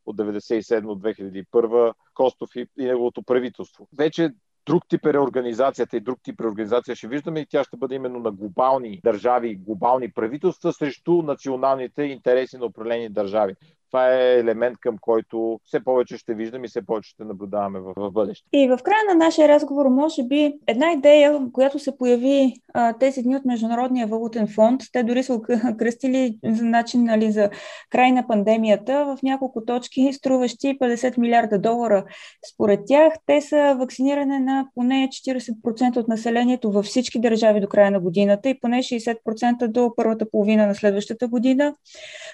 от 0.05 0.17
97 0.17 0.85
от 0.85 1.01
2001 1.01 1.93
Костов 2.13 2.55
и, 2.55 2.67
и 2.79 2.85
неговото 2.85 3.23
правителство. 3.23 3.87
Вече 3.97 4.29
друг 4.65 4.87
тип 4.87 5.05
е 5.05 5.13
реорганизацията 5.13 5.97
и 5.97 5.99
друг 5.99 6.19
тип 6.23 6.41
реорганизация 6.41 6.95
ще 6.95 7.07
виждаме 7.07 7.39
и 7.39 7.45
тя 7.45 7.63
ще 7.63 7.77
бъде 7.77 7.95
именно 7.95 8.19
на 8.19 8.31
глобални 8.31 8.99
държави, 9.03 9.55
глобални 9.55 10.11
правителства 10.11 10.73
срещу 10.73 11.21
националните 11.21 12.03
интереси 12.03 12.57
на 12.57 12.65
определени 12.65 13.09
държави. 13.09 13.55
Това 13.91 14.13
е 14.13 14.39
елемент, 14.39 14.77
към 14.79 14.97
който 15.01 15.59
все 15.65 15.83
повече 15.83 16.17
ще 16.17 16.33
виждам 16.33 16.65
и 16.65 16.67
все 16.67 16.85
повече 16.85 17.09
ще 17.09 17.23
наблюдаваме 17.23 17.79
в, 17.79 17.93
в 17.97 18.11
бъдеще. 18.11 18.47
И 18.53 18.67
в 18.67 18.79
края 18.83 19.01
на 19.09 19.25
нашия 19.25 19.47
разговор, 19.47 19.85
може 19.85 20.23
би, 20.23 20.53
една 20.67 20.91
идея, 20.91 21.39
която 21.53 21.79
се 21.79 21.97
появи 21.97 22.53
а, 22.73 22.93
тези 22.93 23.21
дни 23.21 23.35
от 23.35 23.45
Международния 23.45 24.07
валутен 24.07 24.47
фонд, 24.47 24.81
те 24.93 25.03
дори 25.03 25.23
са 25.23 25.39
кръстили 25.77 26.37
за 26.43 26.63
начин 26.63 27.03
нали, 27.03 27.31
за 27.31 27.49
край 27.89 28.11
на 28.11 28.27
пандемията 28.27 29.05
в 29.05 29.23
няколко 29.23 29.65
точки, 29.65 30.13
струващи 30.13 30.79
50 30.79 31.17
милиарда 31.17 31.59
долара. 31.59 32.05
Според 32.53 32.79
тях, 32.85 33.13
те 33.25 33.41
са 33.41 33.75
вакциниране 33.79 34.39
на 34.39 34.67
поне 34.75 35.09
40% 35.11 35.97
от 35.97 36.07
населението 36.07 36.71
във 36.71 36.85
всички 36.85 37.19
държави 37.19 37.59
до 37.59 37.67
края 37.67 37.91
на 37.91 37.99
годината 37.99 38.49
и 38.49 38.59
поне 38.59 38.77
60% 38.77 39.67
до 39.67 39.93
първата 39.95 40.29
половина 40.31 40.67
на 40.67 40.75
следващата 40.75 41.27
година. 41.27 41.75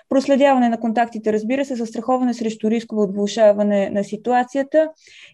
Проследяване 0.09 0.69
на 0.69 0.79
контактите, 0.79 1.34
разбира 1.34 1.46
се, 1.65 1.75
застраховане 1.75 2.33
срещу 2.33 2.69
рисково 2.69 3.01
от 3.01 3.15
влушаване 3.15 3.89
на 3.89 4.03
ситуацията 4.03 4.89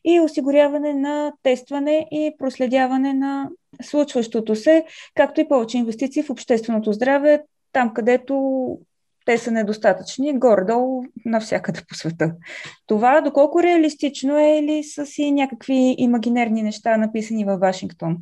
и 0.06 0.20
осигуряване 0.20 0.94
на 0.94 1.32
тестване 1.44 2.08
и 2.12 2.32
проследяване 2.40 3.14
на 3.14 3.50
случващото 3.82 4.56
се, 4.56 4.86
както 5.16 5.42
и 5.42 5.48
повече 5.48 5.78
инвестиции 5.78 6.24
в 6.24 6.30
общественото 6.30 6.92
здраве, 6.92 7.42
там 7.72 7.94
където 7.94 8.78
те 9.26 9.38
са 9.38 9.52
недостатъчни, 9.52 10.40
горе-долу 10.40 11.04
навсякъде 11.26 11.82
по 11.90 11.96
света. 11.96 12.36
Това 12.88 13.22
доколко 13.22 13.64
реалистично 13.64 14.38
е 14.38 14.60
или 14.60 14.84
са 14.84 15.06
си 15.06 15.32
някакви 15.32 15.96
имагинерни 15.98 16.64
неща 16.64 16.98
написани 16.98 17.46
във 17.46 17.60
Вашингтон? 17.60 18.18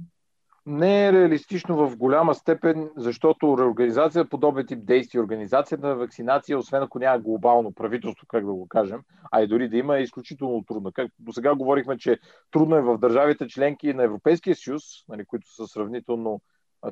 Не 0.65 1.07
е 1.07 1.13
реалистично 1.13 1.75
в 1.75 1.97
голяма 1.97 2.35
степен, 2.35 2.89
защото 2.97 3.57
реорганизация 3.57 4.25
подобен 4.25 4.65
тип 4.65 4.85
действия, 4.85 5.21
организацията 5.21 5.87
на 5.87 5.95
вакцинация, 5.95 6.57
освен 6.57 6.83
ако 6.83 6.99
няма 6.99 7.19
глобално 7.19 7.71
правителство, 7.71 8.25
как 8.27 8.45
да 8.45 8.53
го 8.53 8.67
кажем, 8.67 9.01
а 9.31 9.41
и 9.41 9.47
дори 9.47 9.69
да 9.69 9.77
има, 9.77 9.97
е 9.97 10.01
изключително 10.01 10.63
трудно. 10.63 10.91
Както 10.91 11.15
до 11.19 11.33
сега 11.33 11.55
говорихме, 11.55 11.97
че 11.97 12.19
трудно 12.51 12.75
е 12.75 12.81
в 12.81 12.97
държавите 12.97 13.47
членки 13.47 13.93
на 13.93 14.03
Европейския 14.03 14.55
съюз, 14.55 14.83
нали, 15.09 15.25
които 15.25 15.53
са 15.53 15.67
сравнително 15.67 16.41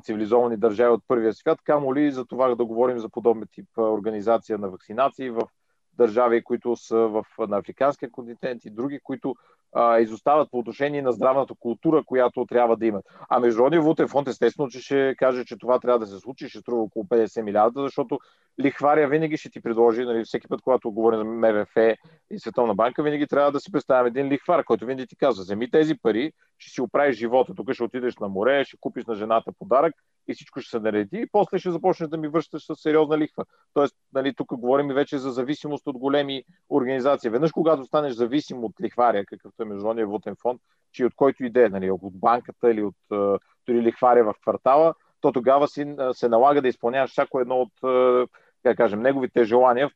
цивилизовани 0.02 0.56
държави 0.56 0.92
от 0.92 1.04
първия 1.08 1.34
свят, 1.34 1.58
камо 1.64 1.94
ли 1.94 2.12
за 2.12 2.24
това 2.24 2.54
да 2.54 2.64
говорим 2.64 2.98
за 2.98 3.08
подобен 3.08 3.48
тип 3.52 3.66
организация 3.76 4.58
на 4.58 4.70
вакцинации 4.70 5.30
в 5.30 5.42
държави, 5.92 6.44
които 6.44 6.76
са 6.76 6.96
в, 6.96 7.24
на 7.38 7.56
африканския 7.56 8.10
континент 8.10 8.64
и 8.64 8.70
други, 8.70 9.00
които 9.02 9.34
а, 9.72 9.98
изостават 9.98 10.50
по 10.50 10.58
отношение 10.58 11.02
на 11.02 11.12
здравната 11.12 11.54
култура, 11.60 12.02
която 12.06 12.46
трябва 12.46 12.76
да 12.76 12.86
имат. 12.86 13.04
А 13.28 13.40
Международният 13.40 13.84
валутен 13.84 14.08
фонд 14.08 14.28
естествено, 14.28 14.68
че 14.68 14.80
ще 14.80 15.14
каже, 15.18 15.44
че 15.44 15.58
това 15.58 15.78
трябва 15.78 15.98
да 15.98 16.06
се 16.06 16.18
случи, 16.18 16.48
ще 16.48 16.58
струва 16.58 16.82
около 16.82 17.04
50 17.04 17.42
милиарда, 17.42 17.82
защото 17.82 18.18
лихвария 18.60 19.08
винаги 19.08 19.36
ще 19.36 19.50
ти 19.50 19.60
предложи, 19.60 20.04
нали, 20.04 20.24
всеки 20.24 20.48
път, 20.48 20.62
когато 20.62 20.92
говорим 20.92 21.18
за 21.18 21.24
МВФ 21.24 21.96
и 22.30 22.38
Световна 22.38 22.74
банка, 22.74 23.02
винаги 23.02 23.26
трябва 23.26 23.52
да 23.52 23.60
си 23.60 23.72
представим 23.72 24.06
един 24.06 24.28
лихвар, 24.28 24.64
който 24.64 24.86
винаги 24.86 25.06
ти 25.06 25.16
казва, 25.16 25.42
вземи 25.42 25.70
тези 25.70 25.94
пари, 26.02 26.32
ще 26.58 26.70
си 26.70 26.80
оправиш 26.80 27.16
живота, 27.16 27.54
тук 27.54 27.72
ще 27.72 27.84
отидеш 27.84 28.16
на 28.16 28.28
море, 28.28 28.64
ще 28.64 28.76
купиш 28.80 29.06
на 29.06 29.14
жената 29.14 29.52
подарък 29.58 29.94
и 30.28 30.34
всичко 30.34 30.60
ще 30.60 30.70
се 30.70 30.80
нареди 30.80 31.16
и 31.16 31.26
после 31.32 31.58
ще 31.58 31.70
започнеш 31.70 32.08
да 32.08 32.16
ми 32.16 32.28
връщаш 32.28 32.66
с 32.66 32.74
сериозна 32.74 33.18
лихва. 33.18 33.44
Тоест, 33.74 33.96
нали, 34.12 34.34
тук 34.34 34.54
говорим 34.56 34.90
и 34.90 34.94
вече 34.94 35.18
за 35.18 35.30
зависимост 35.30 35.86
от 35.86 35.98
големи 35.98 36.44
организации. 36.70 37.30
Веднъж, 37.30 37.52
когато 37.52 37.84
станеш 37.84 38.12
зависим 38.12 38.64
от 38.64 38.72
лихвария, 38.80 39.24
какъвто 39.24 39.59
е 39.62 39.66
Международния 39.66 40.06
валутен 40.06 40.36
фонд, 40.42 40.60
че 40.92 41.04
от 41.04 41.14
който 41.14 41.44
иде, 41.44 41.68
нали, 41.68 41.90
от 41.90 42.18
банката 42.18 42.70
или 42.70 42.82
от 42.82 42.96
дори 43.66 43.82
лихвария 43.82 44.24
в 44.24 44.34
квартала, 44.42 44.94
то 45.20 45.32
тогава 45.32 45.68
си, 45.68 45.94
се 46.12 46.28
налага 46.28 46.62
да 46.62 46.68
изпълняваш 46.68 47.10
всяко 47.10 47.40
едно 47.40 47.56
от 47.60 47.72
как 48.62 48.76
кажем, 48.76 49.00
неговите 49.00 49.44
желания 49.44 49.90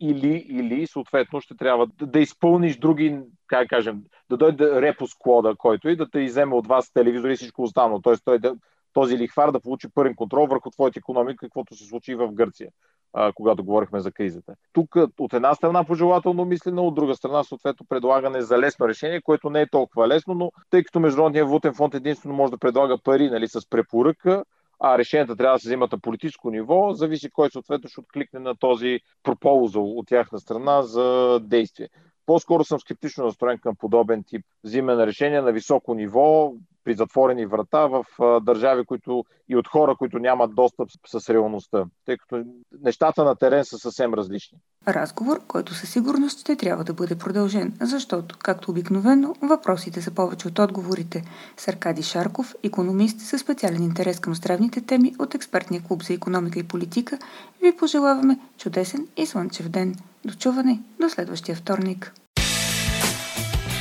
или, 0.00 0.46
или 0.48 0.86
съответно 0.86 1.40
ще 1.40 1.56
трябва 1.56 1.86
да, 1.86 2.06
да 2.06 2.20
изпълниш 2.20 2.76
други, 2.76 3.20
как 3.46 3.68
кажем, 3.68 4.04
да 4.30 4.36
дойде 4.36 4.82
репус 4.82 5.14
кода, 5.14 5.54
който 5.58 5.88
и 5.88 5.96
да 5.96 6.10
те 6.10 6.20
иземе 6.20 6.54
от 6.54 6.66
вас 6.66 6.92
телевизор 6.92 7.28
и 7.28 7.36
всичко 7.36 7.62
останало. 7.62 8.00
Тоест 8.00 8.22
той 8.24 8.38
да, 8.38 8.54
този 8.92 9.18
лихвар 9.18 9.50
да 9.50 9.60
получи 9.60 9.88
пълен 9.94 10.14
контрол 10.14 10.46
върху 10.46 10.70
твоята 10.70 10.98
економика, 10.98 11.46
каквото 11.46 11.74
се 11.74 11.84
случи 11.84 12.14
в 12.14 12.32
Гърция, 12.32 12.70
а, 13.12 13.32
когато 13.32 13.64
говорихме 13.64 14.00
за 14.00 14.12
кризата. 14.12 14.54
Тук 14.72 14.96
от 15.18 15.32
една 15.32 15.54
страна 15.54 15.84
пожелателно 15.84 16.44
мислено, 16.44 16.86
от 16.86 16.94
друга 16.94 17.14
страна 17.14 17.44
съответно 17.44 17.86
предлагане 17.88 18.42
за 18.42 18.58
лесно 18.58 18.88
решение, 18.88 19.20
което 19.20 19.50
не 19.50 19.60
е 19.60 19.70
толкова 19.70 20.08
лесно, 20.08 20.34
но 20.34 20.52
тъй 20.70 20.84
като 20.84 21.00
Международният 21.00 21.48
валутен 21.48 21.74
фонд 21.74 21.94
единствено 21.94 22.34
може 22.34 22.50
да 22.50 22.58
предлага 22.58 22.98
пари 22.98 23.30
нали, 23.30 23.48
с 23.48 23.70
препоръка, 23.70 24.44
а 24.80 24.98
решенията 24.98 25.36
трябва 25.36 25.56
да 25.56 25.60
се 25.60 25.68
вземат 25.68 25.92
на 25.92 25.98
политическо 25.98 26.50
ниво, 26.50 26.92
зависи 26.92 27.30
кой 27.30 27.50
съответно 27.50 27.88
ще 27.88 28.00
откликне 28.00 28.40
на 28.40 28.56
този 28.56 29.00
пропозал 29.22 29.98
от 29.98 30.06
тяхна 30.06 30.40
страна 30.40 30.82
за 30.82 31.38
действие. 31.42 31.88
По-скоро 32.26 32.64
съм 32.64 32.80
скептично 32.80 33.24
настроен 33.24 33.58
към 33.58 33.76
подобен 33.76 34.24
тип 34.24 34.46
взимане 34.64 34.98
на 34.98 35.06
решения 35.06 35.42
на 35.42 35.52
високо 35.52 35.94
ниво, 35.94 36.52
при 36.84 36.94
затворени 36.94 37.46
врата 37.46 37.86
в 37.86 38.04
държави, 38.40 38.84
които 38.84 39.24
и 39.48 39.56
от 39.56 39.68
хора, 39.68 39.96
които 39.96 40.18
нямат 40.18 40.54
достъп 40.54 40.88
с 41.06 41.30
реалността, 41.30 41.84
тъй 42.04 42.16
като 42.16 42.44
нещата 42.80 43.24
на 43.24 43.36
терен 43.36 43.64
са 43.64 43.78
съвсем 43.78 44.14
различни. 44.14 44.58
Разговор, 44.88 45.40
който 45.48 45.74
със 45.74 45.90
сигурност 45.90 46.40
ще 46.40 46.56
трябва 46.56 46.84
да 46.84 46.92
бъде 46.92 47.14
продължен, 47.14 47.72
защото, 47.80 48.36
както 48.42 48.70
обикновено, 48.70 49.34
въпросите 49.42 50.02
са 50.02 50.10
повече 50.10 50.48
от 50.48 50.58
отговорите. 50.58 51.24
Саркади 51.56 52.02
Шарков, 52.02 52.54
економист 52.62 53.20
със 53.20 53.40
специален 53.40 53.82
интерес 53.82 54.20
към 54.20 54.34
здравните 54.34 54.80
теми 54.80 55.14
от 55.18 55.34
експертния 55.34 55.82
клуб 55.82 56.04
за 56.04 56.12
економика 56.14 56.58
и 56.58 56.62
политика, 56.62 57.18
ви 57.62 57.76
пожелаваме 57.76 58.38
чудесен 58.58 59.06
и 59.16 59.26
слънчев 59.26 59.68
ден. 59.68 59.94
До 60.24 60.34
чуване 60.34 60.80
до 61.00 61.08
следващия 61.08 61.56
вторник. 61.56 62.12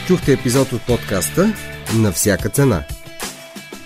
Чухте 0.07 0.33
епизод 0.33 0.71
от 0.71 0.85
подкаста 0.87 1.53
на 1.95 2.11
всяка 2.11 2.49
цена. 2.49 2.83